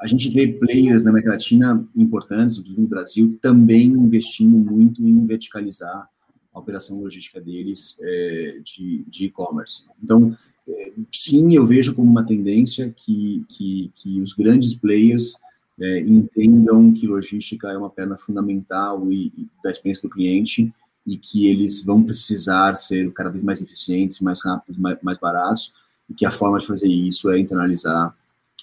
a 0.00 0.06
gente 0.06 0.30
vê 0.30 0.48
players 0.48 1.04
na 1.04 1.10
América 1.10 1.32
Latina 1.32 1.86
importantes, 1.94 2.56
inclusive 2.56 2.82
no 2.82 2.88
Brasil, 2.88 3.38
também 3.42 3.84
investindo 3.88 4.56
muito 4.56 5.02
em 5.02 5.26
verticalizar 5.26 6.08
a 6.52 6.58
operação 6.58 7.00
logística 7.00 7.40
deles 7.40 7.96
é, 8.00 8.60
de 8.64 9.24
e-commerce. 9.26 9.84
então, 10.02 10.36
é, 10.68 10.92
sim, 11.12 11.54
eu 11.54 11.66
vejo 11.66 11.94
como 11.94 12.10
uma 12.10 12.24
tendência 12.24 12.92
que, 12.96 13.44
que, 13.48 13.90
que 13.94 14.20
os 14.20 14.32
grandes 14.32 14.74
players 14.74 15.34
é, 15.80 16.00
entendam 16.00 16.92
que 16.92 17.06
logística 17.06 17.68
é 17.68 17.76
uma 17.76 17.90
perna 17.90 18.16
fundamental 18.16 19.10
e, 19.10 19.26
e 19.36 19.48
da 19.62 19.70
experiência 19.70 20.08
do 20.08 20.12
cliente 20.12 20.72
e 21.06 21.16
que 21.16 21.46
eles 21.46 21.82
vão 21.82 22.02
precisar 22.02 22.76
ser 22.76 23.10
cada 23.12 23.30
vez 23.30 23.42
mais 23.42 23.60
eficientes, 23.60 24.20
mais 24.20 24.42
rápidos, 24.42 24.78
mais, 24.78 24.98
mais 25.02 25.18
baratos, 25.18 25.72
e 26.08 26.14
que 26.14 26.26
a 26.26 26.30
forma 26.30 26.58
de 26.60 26.66
fazer 26.66 26.88
isso 26.88 27.30
é 27.30 27.38
internalizar. 27.38 28.14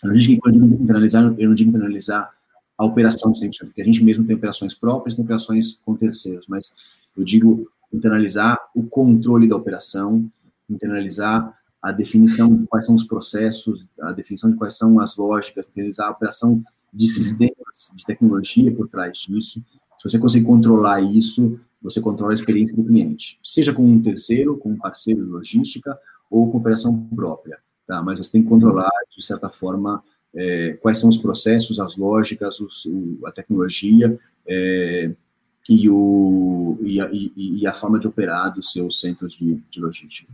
Eu 0.03 0.10
não 0.10 0.17
digo, 0.17 0.41
quando 0.41 0.55
eu 0.55 0.62
digo 0.62 0.83
internalizar, 0.83 1.36
eu 1.38 1.49
não 1.49 1.55
digo 1.55 1.69
internalizar 1.69 2.31
a 2.77 2.86
operação 2.86 3.33
100%, 3.33 3.57
porque 3.65 3.81
a 3.81 3.86
gente 3.86 4.03
mesmo 4.03 4.23
tem 4.25 4.36
operações 4.36 4.75
próprias, 4.75 5.15
tem 5.15 5.25
operações 5.25 5.79
com 5.83 5.95
terceiros, 5.95 6.45
mas 6.47 6.73
eu 7.17 7.23
digo 7.23 7.69
internalizar 7.91 8.60
o 8.75 8.83
controle 8.83 9.47
da 9.47 9.55
operação, 9.55 10.29
internalizar 10.69 11.57
a 11.81 11.91
definição 11.91 12.55
de 12.55 12.67
quais 12.67 12.86
são 12.86 12.95
os 12.95 13.03
processos, 13.03 13.86
a 13.99 14.12
definição 14.12 14.51
de 14.51 14.57
quais 14.57 14.77
são 14.77 14.99
as 14.99 15.15
lógicas, 15.15 15.65
internalizar 15.67 16.07
a 16.07 16.12
operação 16.12 16.63
de 16.93 17.07
sistemas, 17.07 17.91
de 17.95 18.05
tecnologia 18.05 18.71
por 18.71 18.88
trás 18.88 19.19
disso. 19.19 19.63
Se 19.97 20.03
você 20.03 20.19
conseguir 20.19 20.45
controlar 20.45 21.01
isso, 21.01 21.60
você 21.81 22.01
controla 22.01 22.33
a 22.33 22.36
experiência 22.36 22.75
do 22.75 22.83
cliente, 22.83 23.39
seja 23.43 23.73
com 23.73 23.83
um 23.83 24.01
terceiro, 24.01 24.57
com 24.57 24.71
um 24.71 24.77
parceiro 24.77 25.23
de 25.23 25.29
logística 25.29 25.97
ou 26.29 26.51
com 26.51 26.57
operação 26.57 27.07
própria, 27.15 27.57
tá? 27.88 28.02
Mas 28.04 28.17
você 28.17 28.34
tem 28.34 28.43
que 28.43 28.50
controlar, 28.50 28.89
de 29.15 29.23
certa 29.23 29.50
forma, 29.50 30.04
é, 30.36 30.78
quais 30.82 31.00
são 31.00 31.10
os 31.10 31.17
processos, 31.17 31.80
as 31.80 31.95
lógicas, 31.95 32.60
os, 32.60 32.86
o, 32.86 33.19
a 33.26 33.32
tecnologia 33.32 34.19
é, 34.45 35.12
e, 35.67 35.89
o, 35.89 36.78
e, 36.82 37.02
a, 37.02 37.10
e, 37.12 37.32
e, 37.62 37.67
a, 37.67 37.73
forma 37.73 37.97
de 37.97 38.08
operar 38.08 38.54
dos 38.54 38.71
seus 38.71 39.00
centros 39.00 39.34
de, 39.34 39.56
de 39.71 39.80
logística. 39.80 40.32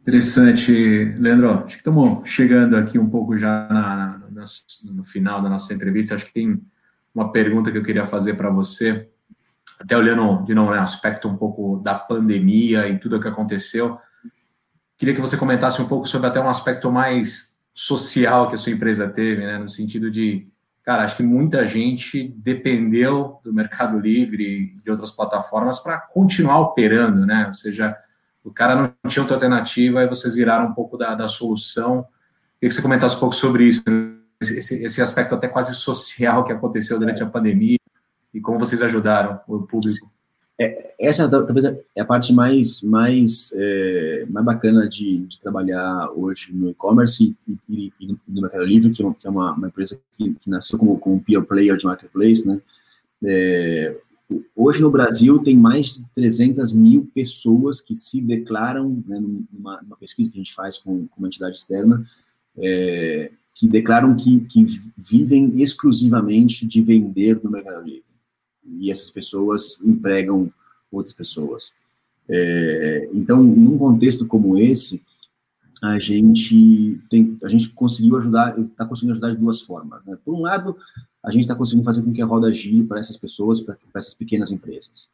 Interessante, 0.00 0.72
Leandro. 1.18 1.50
Acho 1.50 1.66
que 1.66 1.74
estamos 1.74 2.28
chegando 2.28 2.76
aqui 2.76 2.98
um 2.98 3.08
pouco 3.08 3.36
já 3.36 3.68
na, 3.68 4.18
na, 4.30 4.44
no 4.92 5.04
final 5.04 5.42
da 5.42 5.48
nossa 5.48 5.74
entrevista. 5.74 6.14
Acho 6.14 6.26
que 6.26 6.32
tem 6.32 6.60
uma 7.14 7.32
pergunta 7.32 7.72
que 7.72 7.78
eu 7.78 7.82
queria 7.82 8.06
fazer 8.06 8.34
para 8.34 8.50
você 8.50 9.08
até 9.78 9.96
olhando 9.96 10.44
de 10.44 10.54
novo, 10.54 10.72
né, 10.72 10.78
aspecto 10.78 11.28
um 11.28 11.36
pouco 11.36 11.80
da 11.82 11.94
pandemia 11.94 12.88
e 12.88 12.98
tudo 12.98 13.16
o 13.16 13.20
que 13.20 13.28
aconteceu, 13.28 13.98
queria 14.96 15.14
que 15.14 15.20
você 15.20 15.36
comentasse 15.36 15.80
um 15.80 15.88
pouco 15.88 16.06
sobre 16.06 16.28
até 16.28 16.40
um 16.40 16.48
aspecto 16.48 16.90
mais 16.90 17.56
social 17.74 18.48
que 18.48 18.54
a 18.54 18.58
sua 18.58 18.72
empresa 18.72 19.08
teve, 19.08 19.44
né, 19.44 19.58
no 19.58 19.68
sentido 19.68 20.10
de, 20.10 20.48
cara, 20.82 21.04
acho 21.04 21.16
que 21.16 21.22
muita 21.22 21.64
gente 21.64 22.34
dependeu 22.38 23.38
do 23.44 23.52
Mercado 23.52 23.98
Livre 23.98 24.44
e 24.44 24.82
de 24.82 24.90
outras 24.90 25.10
plataformas 25.10 25.78
para 25.78 25.98
continuar 25.98 26.60
operando, 26.60 27.26
né, 27.26 27.46
ou 27.46 27.52
seja, 27.52 27.94
o 28.42 28.50
cara 28.50 28.74
não 28.74 29.10
tinha 29.10 29.22
outra 29.22 29.36
alternativa 29.36 30.02
e 30.02 30.08
vocês 30.08 30.34
viraram 30.34 30.68
um 30.68 30.72
pouco 30.72 30.96
da, 30.96 31.14
da 31.14 31.28
solução. 31.28 32.06
Queria 32.58 32.70
que 32.70 32.74
você 32.74 32.80
comentasse 32.80 33.16
um 33.16 33.20
pouco 33.20 33.34
sobre 33.34 33.64
isso, 33.64 33.82
esse, 34.40 34.84
esse 34.84 35.02
aspecto 35.02 35.34
até 35.34 35.48
quase 35.48 35.74
social 35.74 36.44
que 36.44 36.52
aconteceu 36.52 36.98
durante 36.98 37.22
a 37.22 37.26
pandemia, 37.26 37.76
e 38.32 38.40
como 38.40 38.58
vocês 38.58 38.80
ajudaram 38.82 39.40
o 39.48 39.62
público. 39.62 40.10
É, 40.58 40.94
essa 40.98 41.28
talvez 41.28 41.66
é 41.94 42.00
a 42.00 42.04
parte 42.04 42.32
mais 42.32 42.80
mais 42.80 43.52
é, 43.54 44.24
mais 44.30 44.44
bacana 44.44 44.88
de, 44.88 45.18
de, 45.26 45.38
trabalhar 45.38 46.10
hoje 46.16 46.50
no 46.50 46.70
e-commerce 46.70 47.36
e, 47.46 47.58
e, 47.68 47.92
e, 48.00 48.16
no 48.26 48.40
Mercado 48.40 48.64
Livre, 48.64 48.90
que 48.90 49.02
é 49.02 49.30
uma, 49.30 49.52
uma 49.52 49.68
empresa 49.68 49.98
que, 50.16 50.32
que, 50.32 50.48
nasceu 50.48 50.78
como, 50.78 50.98
como 50.98 51.22
peer 51.22 51.42
player 51.44 51.76
de 51.76 51.84
marketplace, 51.84 52.46
né? 52.46 52.58
É, 53.22 54.00
hoje 54.54 54.80
no 54.80 54.90
Brasil 54.90 55.38
tem 55.40 55.54
mais 55.54 55.96
de 55.96 56.04
300 56.14 56.72
mil 56.72 57.06
pessoas 57.14 57.80
que 57.82 57.94
se 57.94 58.20
declaram, 58.22 59.02
né, 59.06 59.22
numa, 59.52 59.82
numa 59.82 59.96
pesquisa 59.96 60.30
que 60.30 60.38
a 60.38 60.40
gente 60.40 60.54
faz 60.54 60.78
com, 60.78 61.06
com 61.06 61.18
uma 61.18 61.28
entidade 61.28 61.56
externa, 61.56 62.06
é, 62.56 63.30
que 63.54 63.68
declaram 63.68 64.16
que, 64.16 64.40
que 64.40 64.66
vivem 64.96 65.60
exclusivamente 65.60 66.66
de 66.66 66.80
vender 66.80 67.40
no 67.42 67.50
Mercado 67.50 67.84
Livre 67.84 68.06
e 68.78 68.90
essas 68.90 69.10
pessoas 69.10 69.80
empregam 69.84 70.52
outras 70.90 71.14
pessoas. 71.14 71.72
É, 72.28 73.08
então, 73.12 73.42
num 73.42 73.78
contexto 73.78 74.26
como 74.26 74.58
esse, 74.58 75.02
a 75.82 75.98
gente 75.98 77.00
tem, 77.10 77.38
a 77.42 77.48
gente 77.48 77.68
conseguiu 77.70 78.16
ajudar, 78.16 78.58
está 78.58 78.84
conseguindo 78.84 79.12
ajudar 79.12 79.30
de 79.30 79.36
duas 79.36 79.60
formas. 79.60 80.04
Né? 80.04 80.16
Por 80.24 80.34
um 80.34 80.40
lado, 80.40 80.76
a 81.22 81.30
gente 81.30 81.42
está 81.42 81.54
conseguindo 81.54 81.84
fazer 81.84 82.02
com 82.02 82.12
que 82.12 82.22
a 82.22 82.26
roda 82.26 82.52
gire 82.52 82.84
para 82.84 83.00
essas 83.00 83.16
pessoas, 83.16 83.60
para 83.60 83.76
essas 83.94 84.14
pequenas 84.14 84.50
empresas. 84.50 85.08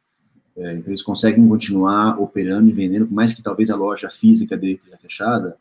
É, 0.55 0.73
então, 0.73 0.89
eles 0.89 1.03
conseguem 1.03 1.47
continuar 1.47 2.19
operando 2.19 2.69
e 2.69 2.73
vendendo, 2.73 3.07
por 3.07 3.13
mais 3.13 3.33
que 3.33 3.41
talvez 3.41 3.69
a 3.69 3.75
loja 3.75 4.09
física 4.09 4.57
dele 4.57 4.73
esteja 4.73 4.97
fechada, 4.97 5.57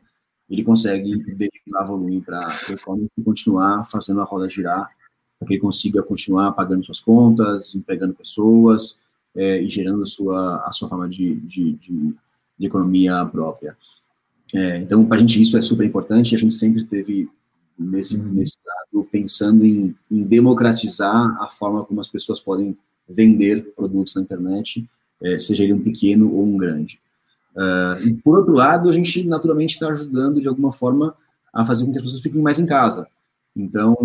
ele 0.48 0.62
consegue 0.62 1.16
derivar 1.34 1.86
volume 1.86 2.20
para 2.20 2.46
o 2.86 3.08
e 3.16 3.22
continuar 3.22 3.84
fazendo 3.84 4.20
a 4.20 4.24
roda 4.24 4.50
girar 4.50 4.90
para 5.42 5.48
que 5.48 5.54
ele 5.54 5.60
consiga 5.60 6.02
continuar 6.02 6.52
pagando 6.52 6.84
suas 6.84 7.00
contas, 7.00 7.74
empregando 7.74 8.14
pessoas 8.14 8.96
é, 9.34 9.60
e 9.60 9.68
gerando 9.68 10.02
a 10.04 10.06
sua, 10.06 10.64
a 10.66 10.72
sua 10.72 10.88
forma 10.88 11.08
de, 11.08 11.34
de, 11.34 11.72
de, 11.72 12.14
de 12.58 12.66
economia 12.66 13.24
própria. 13.26 13.76
É, 14.54 14.78
então, 14.78 15.04
para 15.04 15.16
a 15.16 15.20
gente 15.20 15.42
isso 15.42 15.56
é 15.58 15.62
super 15.62 15.84
importante, 15.84 16.34
a 16.34 16.38
gente 16.38 16.54
sempre 16.54 16.84
teve 16.84 17.28
nesse, 17.78 18.16
uhum. 18.16 18.32
nesse 18.32 18.56
lado 18.64 19.08
pensando 19.10 19.64
em, 19.64 19.94
em, 20.10 20.22
democratizar 20.22 21.42
a 21.42 21.48
forma 21.48 21.84
como 21.84 22.00
as 22.00 22.08
pessoas 22.08 22.40
podem 22.40 22.76
vender 23.08 23.72
produtos 23.74 24.14
na 24.14 24.22
internet, 24.22 24.88
é, 25.22 25.38
seja 25.38 25.64
ele 25.64 25.72
um 25.72 25.82
pequeno 25.82 26.32
ou 26.32 26.44
um 26.44 26.56
grande. 26.56 27.00
Uh, 27.54 28.08
e 28.08 28.14
por 28.14 28.38
outro 28.38 28.54
lado, 28.54 28.88
a 28.88 28.92
gente 28.92 29.24
naturalmente 29.24 29.74
está 29.74 29.88
ajudando 29.88 30.40
de 30.40 30.48
alguma 30.48 30.72
forma 30.72 31.14
a 31.52 31.66
fazer 31.66 31.84
com 31.84 31.92
que 31.92 31.98
as 31.98 32.04
pessoas 32.04 32.22
fiquem 32.22 32.40
mais 32.40 32.58
em 32.58 32.64
casa. 32.64 33.06
Então, 33.54 33.96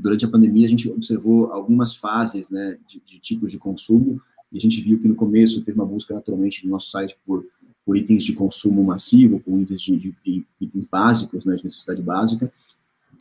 durante 0.00 0.24
a 0.24 0.28
pandemia, 0.28 0.66
a 0.66 0.70
gente 0.70 0.88
observou 0.88 1.52
algumas 1.52 1.96
fases 1.96 2.48
né, 2.48 2.78
de, 2.88 3.00
de, 3.04 3.18
tipos 3.18 3.50
de 3.50 3.58
consumo, 3.58 4.20
e 4.52 4.58
a 4.58 4.60
gente 4.60 4.80
viu 4.80 4.98
que 5.00 5.08
no 5.08 5.14
começo 5.14 5.62
teve 5.62 5.78
uma 5.78 5.86
busca 5.86 6.14
naturalmente 6.14 6.64
no 6.64 6.70
nosso 6.70 6.90
site 6.90 7.16
por, 7.26 7.44
por 7.84 7.96
itens 7.96 8.24
de 8.24 8.32
consumo 8.32 8.82
massivo, 8.84 9.40
com 9.40 9.58
itens, 9.60 9.82
de, 9.82 9.96
de, 9.96 10.14
de 10.24 10.46
itens 10.60 10.86
básicos, 10.86 11.44
né, 11.44 11.56
de 11.56 11.64
necessidade 11.64 12.02
básica, 12.02 12.52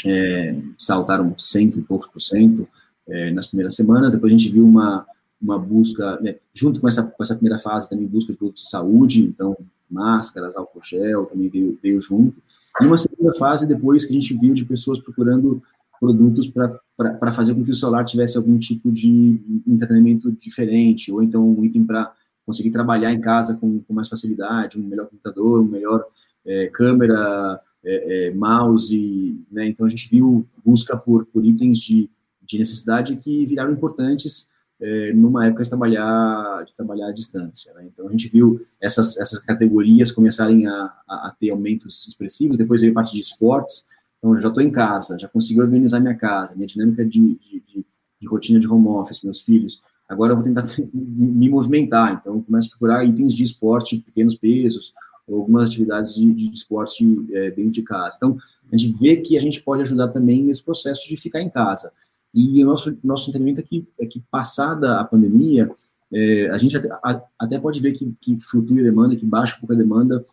é, 0.05 0.55
saltaram 0.77 1.35
cento 1.37 1.79
e 1.79 1.81
poucos 1.81 2.09
por 2.09 2.21
cento 2.21 2.67
é, 3.07 3.31
nas 3.31 3.47
primeiras 3.47 3.75
semanas, 3.75 4.13
depois 4.13 4.31
a 4.31 4.37
gente 4.37 4.51
viu 4.51 4.65
uma, 4.65 5.05
uma 5.41 5.57
busca, 5.57 6.19
né, 6.21 6.35
junto 6.53 6.79
com 6.79 6.87
essa, 6.87 7.03
com 7.03 7.23
essa 7.23 7.35
primeira 7.35 7.59
fase, 7.59 7.89
também 7.89 8.05
busca 8.05 8.31
de 8.31 8.37
produtos 8.37 8.63
de 8.63 8.69
saúde, 8.69 9.21
então 9.23 9.57
máscaras, 9.89 10.55
álcool 10.55 10.81
gel, 10.83 11.25
também 11.25 11.49
veio, 11.49 11.77
veio 11.81 12.01
junto, 12.01 12.41
e 12.79 12.85
uma 12.85 12.97
segunda 12.97 13.33
fase, 13.37 13.67
depois 13.67 14.05
que 14.05 14.11
a 14.11 14.19
gente 14.19 14.33
viu 14.37 14.53
de 14.53 14.63
pessoas 14.63 14.99
procurando 14.99 15.61
produtos 15.99 16.47
para 16.47 17.31
fazer 17.31 17.53
com 17.53 17.63
que 17.63 17.71
o 17.71 17.75
celular 17.75 18.05
tivesse 18.05 18.37
algum 18.37 18.57
tipo 18.57 18.91
de 18.91 19.39
entretenimento 19.67 20.31
diferente, 20.31 21.11
ou 21.11 21.21
então 21.21 21.47
um 21.47 21.63
item 21.63 21.85
para 21.85 22.11
conseguir 22.45 22.71
trabalhar 22.71 23.13
em 23.13 23.21
casa 23.21 23.55
com, 23.55 23.79
com, 23.81 23.93
mais 23.93 24.07
facilidade, 24.07 24.79
um 24.79 24.83
melhor 24.83 25.07
computador, 25.07 25.61
um 25.61 25.65
melhor 25.65 26.03
é, 26.45 26.67
câmera, 26.67 27.59
é, 27.83 28.27
é, 28.27 28.33
mouse, 28.33 29.39
né? 29.51 29.67
Então 29.67 29.85
a 29.85 29.89
gente 29.89 30.09
viu 30.09 30.47
busca 30.65 30.97
por, 30.97 31.25
por 31.25 31.45
itens 31.45 31.79
de, 31.79 32.09
de 32.41 32.57
necessidade 32.57 33.15
que 33.17 33.45
viraram 33.45 33.71
importantes 33.71 34.47
é, 34.81 35.13
numa 35.13 35.45
época 35.45 35.63
de 35.63 35.69
trabalhar, 35.69 36.65
de 36.65 36.75
trabalhar 36.75 37.07
à 37.07 37.11
distância. 37.11 37.71
Né? 37.73 37.85
Então, 37.93 38.07
a 38.07 38.11
gente 38.11 38.27
viu 38.27 38.65
essas, 38.81 39.17
essas 39.17 39.39
categorias 39.39 40.11
começarem 40.11 40.67
a, 40.67 40.91
a, 41.07 41.27
a, 41.27 41.35
ter 41.39 41.51
aumentos 41.51 42.07
expressivos, 42.07 42.57
depois 42.57 42.81
veio 42.81 42.91
a 42.91 42.95
parte 42.95 43.13
de 43.13 43.19
esportes, 43.19 43.85
então, 44.17 44.37
já 44.39 44.49
estou 44.49 44.63
em 44.63 44.71
casa, 44.71 45.17
já 45.19 45.27
consegui 45.27 45.61
organizar 45.61 45.99
minha 45.99 46.15
casa, 46.15 46.55
minha 46.55 46.67
dinâmica 46.67 47.03
de, 47.05 47.19
de, 47.19 47.63
de, 47.67 47.85
de 48.19 48.27
rotina 48.27 48.59
de 48.59 48.67
home 48.67 48.87
office, 48.87 49.23
meus 49.23 49.41
filhos, 49.41 49.81
agora 50.09 50.33
eu 50.33 50.35
vou 50.35 50.45
tentar 50.45 50.65
me 50.93 51.49
movimentar, 51.49 52.19
então 52.19 52.41
começo 52.41 52.67
a 52.67 52.71
procurar 52.71 53.05
itens 53.05 53.33
de 53.33 53.43
esporte, 53.43 53.97
pequenos 53.97 54.35
pesos, 54.35 54.93
ou 55.27 55.39
algumas 55.39 55.69
atividades 55.69 56.15
de, 56.15 56.33
de 56.33 56.55
esporte 56.55 57.05
é, 57.31 57.51
dentro 57.51 57.71
de 57.71 57.83
casa. 57.83 58.15
Então, 58.17 58.37
a 58.71 58.77
gente 58.77 58.97
vê 58.99 59.17
que 59.17 59.37
a 59.37 59.41
gente 59.41 59.61
pode 59.61 59.81
ajudar 59.83 60.09
também 60.09 60.43
nesse 60.43 60.63
processo 60.63 61.07
de 61.07 61.17
ficar 61.17 61.41
em 61.41 61.49
casa. 61.49 61.91
E 62.33 62.63
o 62.63 62.67
nosso, 62.67 62.97
nosso 63.03 63.29
entendimento 63.29 63.59
é 63.59 63.63
que, 63.63 63.87
é 63.99 64.05
que 64.05 64.21
passada 64.31 64.99
a 64.99 65.03
pandemia, 65.03 65.69
é, 66.11 66.49
a 66.49 66.57
gente 66.57 66.77
até, 66.77 66.89
a, 66.91 67.21
até, 67.39 67.59
pode 67.59 67.79
ver 67.79 67.93
que, 67.93 68.13
que 68.21 68.39
flutua 68.39 68.79
a 68.79 68.83
demanda, 68.83 69.15
que 69.15 69.25
baixa 69.25 69.55
um 69.55 69.59
pouco 69.59 69.73
a 69.73 69.77
demanda 69.77 70.25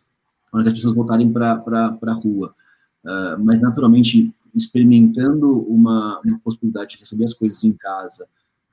quando 0.51 0.67
as 0.67 0.73
pessoas 0.73 0.95
voltarem 0.95 1.31
para 1.31 1.61
a 2.01 2.13
rua. 2.13 2.53
Uh, 3.03 3.43
mas, 3.43 3.61
naturalmente, 3.61 4.33
experimentando 4.55 5.59
uma, 5.61 6.19
uma, 6.23 6.39
possibilidade 6.39 6.91
de 6.91 6.99
receber 6.99 7.25
as 7.25 7.33
coisas 7.33 7.63
em 7.63 7.71
casa, 7.73 8.27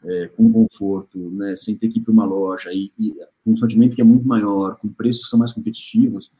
é, 0.04 0.28
com 0.36 0.52
conforto, 0.52 1.18
né, 1.18 1.54
sem 1.56 1.76
ter 1.76 1.88
que 1.88 1.98
ir 1.98 2.02
para 2.02 2.12
uma 2.12 2.24
loja, 2.24 2.72
e, 2.72 2.92
e, 2.98 3.12
com 3.44 3.52
um 3.52 3.56
sortimento 3.56 3.94
que 3.94 4.00
é 4.00 4.04
muito 4.04 4.26
maior, 4.26 4.76
com 4.76 4.88
preços 4.88 5.24
que 5.24 5.30
são 5.30 5.38
mais 5.38 5.52
competitivos, 5.52 6.30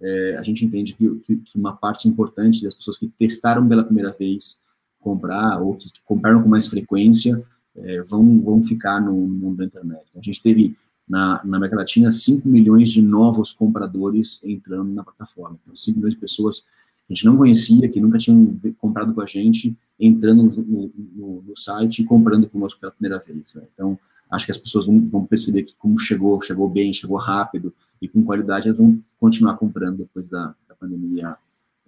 é, 0.00 0.36
a 0.36 0.42
gente 0.42 0.64
entende 0.64 0.94
que, 0.94 1.08
que, 1.20 1.36
que, 1.36 1.58
uma 1.58 1.76
parte 1.76 2.08
importante 2.08 2.62
das 2.62 2.74
pessoas 2.74 2.98
que 2.98 3.08
testaram 3.18 3.66
pela 3.68 3.84
primeira 3.84 4.12
vez 4.12 4.58
comprar 5.02 5.60
ou 5.60 5.74
que 5.74 5.90
compraram 6.04 6.42
com 6.42 6.48
mais 6.48 6.66
frequência 6.66 7.42
é, 7.76 8.02
vão, 8.02 8.40
vão 8.40 8.62
ficar 8.62 9.00
no 9.00 9.12
mundo 9.12 9.58
da 9.58 9.64
internet. 9.64 10.04
A 10.14 10.20
gente 10.20 10.42
teve 10.42 10.76
na, 11.08 11.40
na 11.44 11.56
América 11.56 11.76
Latina, 11.76 12.10
5 12.10 12.48
milhões 12.48 12.90
de 12.90 13.02
novos 13.02 13.52
compradores 13.52 14.40
entrando 14.42 14.92
na 14.92 15.02
plataforma. 15.02 15.58
Então, 15.62 15.76
5 15.76 15.98
milhões 15.98 16.14
de 16.14 16.20
pessoas 16.20 16.60
que 16.60 17.12
a 17.12 17.14
gente 17.14 17.26
não 17.26 17.36
conhecia, 17.36 17.88
que 17.88 18.00
nunca 18.00 18.18
tinham 18.18 18.58
comprado 18.78 19.12
com 19.12 19.20
a 19.20 19.26
gente, 19.26 19.76
entrando 19.98 20.42
no, 20.44 20.92
no, 21.14 21.42
no 21.42 21.56
site 21.56 22.02
e 22.02 22.04
comprando 22.04 22.48
conosco 22.48 22.80
pela 22.80 22.92
primeira 22.92 23.18
vez. 23.18 23.54
Né? 23.54 23.62
Então, 23.74 23.98
acho 24.30 24.46
que 24.46 24.52
as 24.52 24.58
pessoas 24.58 24.86
vão, 24.86 25.00
vão, 25.08 25.26
perceber 25.26 25.64
que 25.64 25.74
como 25.78 25.98
chegou, 25.98 26.40
chegou 26.40 26.68
bem, 26.68 26.94
chegou 26.94 27.18
rápido 27.18 27.72
e 28.00 28.08
com 28.08 28.24
qualidade, 28.24 28.68
elas 28.68 28.78
vão 28.78 28.98
continuar 29.20 29.56
comprando 29.56 29.98
depois 29.98 30.28
da, 30.28 30.54
da 30.68 30.74
pandemia 30.74 31.36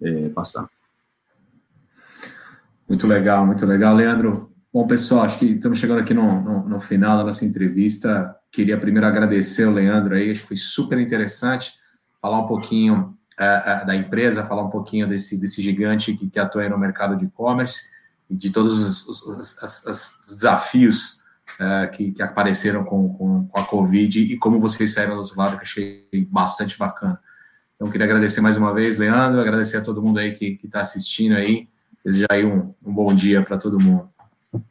é, 0.01 0.29
passar. 0.29 0.69
Muito 2.87 3.07
legal, 3.07 3.45
muito 3.45 3.65
legal. 3.65 3.95
Leandro, 3.95 4.51
bom, 4.73 4.85
pessoal, 4.85 5.25
acho 5.25 5.39
que 5.39 5.45
estamos 5.45 5.79
chegando 5.79 5.99
aqui 5.99 6.13
no, 6.13 6.41
no, 6.41 6.69
no 6.69 6.79
final 6.79 7.17
da 7.17 7.23
nossa 7.23 7.45
entrevista. 7.45 8.35
Queria 8.51 8.77
primeiro 8.77 9.07
agradecer 9.07 9.65
o 9.65 9.71
Leandro 9.71 10.15
aí, 10.15 10.31
acho 10.31 10.41
que 10.41 10.47
foi 10.47 10.57
super 10.57 10.99
interessante 10.99 11.73
falar 12.21 12.39
um 12.39 12.47
pouquinho 12.47 13.15
é, 13.37 13.85
da 13.85 13.95
empresa, 13.95 14.45
falar 14.45 14.63
um 14.63 14.69
pouquinho 14.69 15.07
desse, 15.07 15.39
desse 15.39 15.61
gigante 15.61 16.13
que, 16.13 16.27
que 16.27 16.39
atua 16.39 16.67
no 16.69 16.77
mercado 16.77 17.15
de 17.15 17.25
e-commerce 17.25 17.81
e 18.29 18.35
de 18.35 18.49
todos 18.49 18.73
os, 18.73 19.07
os, 19.07 19.61
os, 19.61 19.85
os 19.85 20.19
desafios 20.27 21.23
é, 21.59 21.87
que, 21.87 22.11
que, 22.11 22.23
apareceram 22.23 22.83
com, 22.83 23.13
com, 23.13 23.47
com, 23.47 23.59
a 23.59 23.63
Covid 23.63 24.21
e 24.21 24.37
como 24.37 24.59
vocês 24.59 24.93
saíram 24.93 25.13
do 25.13 25.21
outro 25.21 25.37
lado, 25.37 25.57
que 25.57 25.63
achei 25.63 26.07
bastante 26.29 26.77
bacana. 26.77 27.19
Então, 27.75 27.91
queria 27.91 28.05
agradecer 28.05 28.41
mais 28.41 28.57
uma 28.57 28.73
vez, 28.73 28.97
Leandro, 28.97 29.39
agradecer 29.39 29.77
a 29.77 29.81
todo 29.81 30.01
mundo 30.01 30.17
aí 30.17 30.31
que 30.31 30.57
está 30.63 30.81
assistindo 30.81 31.35
aí, 31.35 31.67
desejar 32.05 32.27
aí 32.31 32.45
um, 32.45 32.73
um 32.85 32.93
bom 32.93 33.13
dia 33.13 33.41
para 33.41 33.57
todo 33.57 33.81
mundo. 33.81 34.09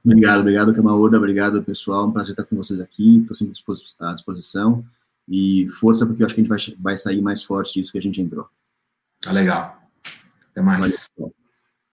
Obrigado, 0.05 0.41
obrigado, 0.41 0.75
Camaúda, 0.75 1.19
obrigado, 1.19 1.63
pessoal, 1.63 2.07
um 2.07 2.13
prazer 2.13 2.31
estar 2.31 2.45
com 2.45 2.57
vocês 2.57 2.81
aqui, 2.81 3.19
estou 3.19 3.37
sempre 3.37 3.55
à 4.01 4.15
disposição, 4.15 4.85
e 5.29 5.69
força, 5.69 6.07
porque 6.07 6.23
eu 6.23 6.27
acho 6.27 6.35
que 6.35 6.41
a 6.41 6.45
gente 6.45 6.49
vai, 6.49 6.77
vai 6.79 6.97
sair 6.97 7.21
mais 7.21 7.43
forte 7.43 7.75
disso 7.75 7.93
que 7.93 7.99
a 7.99 8.03
gente 8.03 8.21
entrou. 8.21 8.49
Tá 9.21 9.33
legal. 9.33 9.83
Até 10.51 10.63
mais. 10.63 11.11
Valeu. 11.17 11.44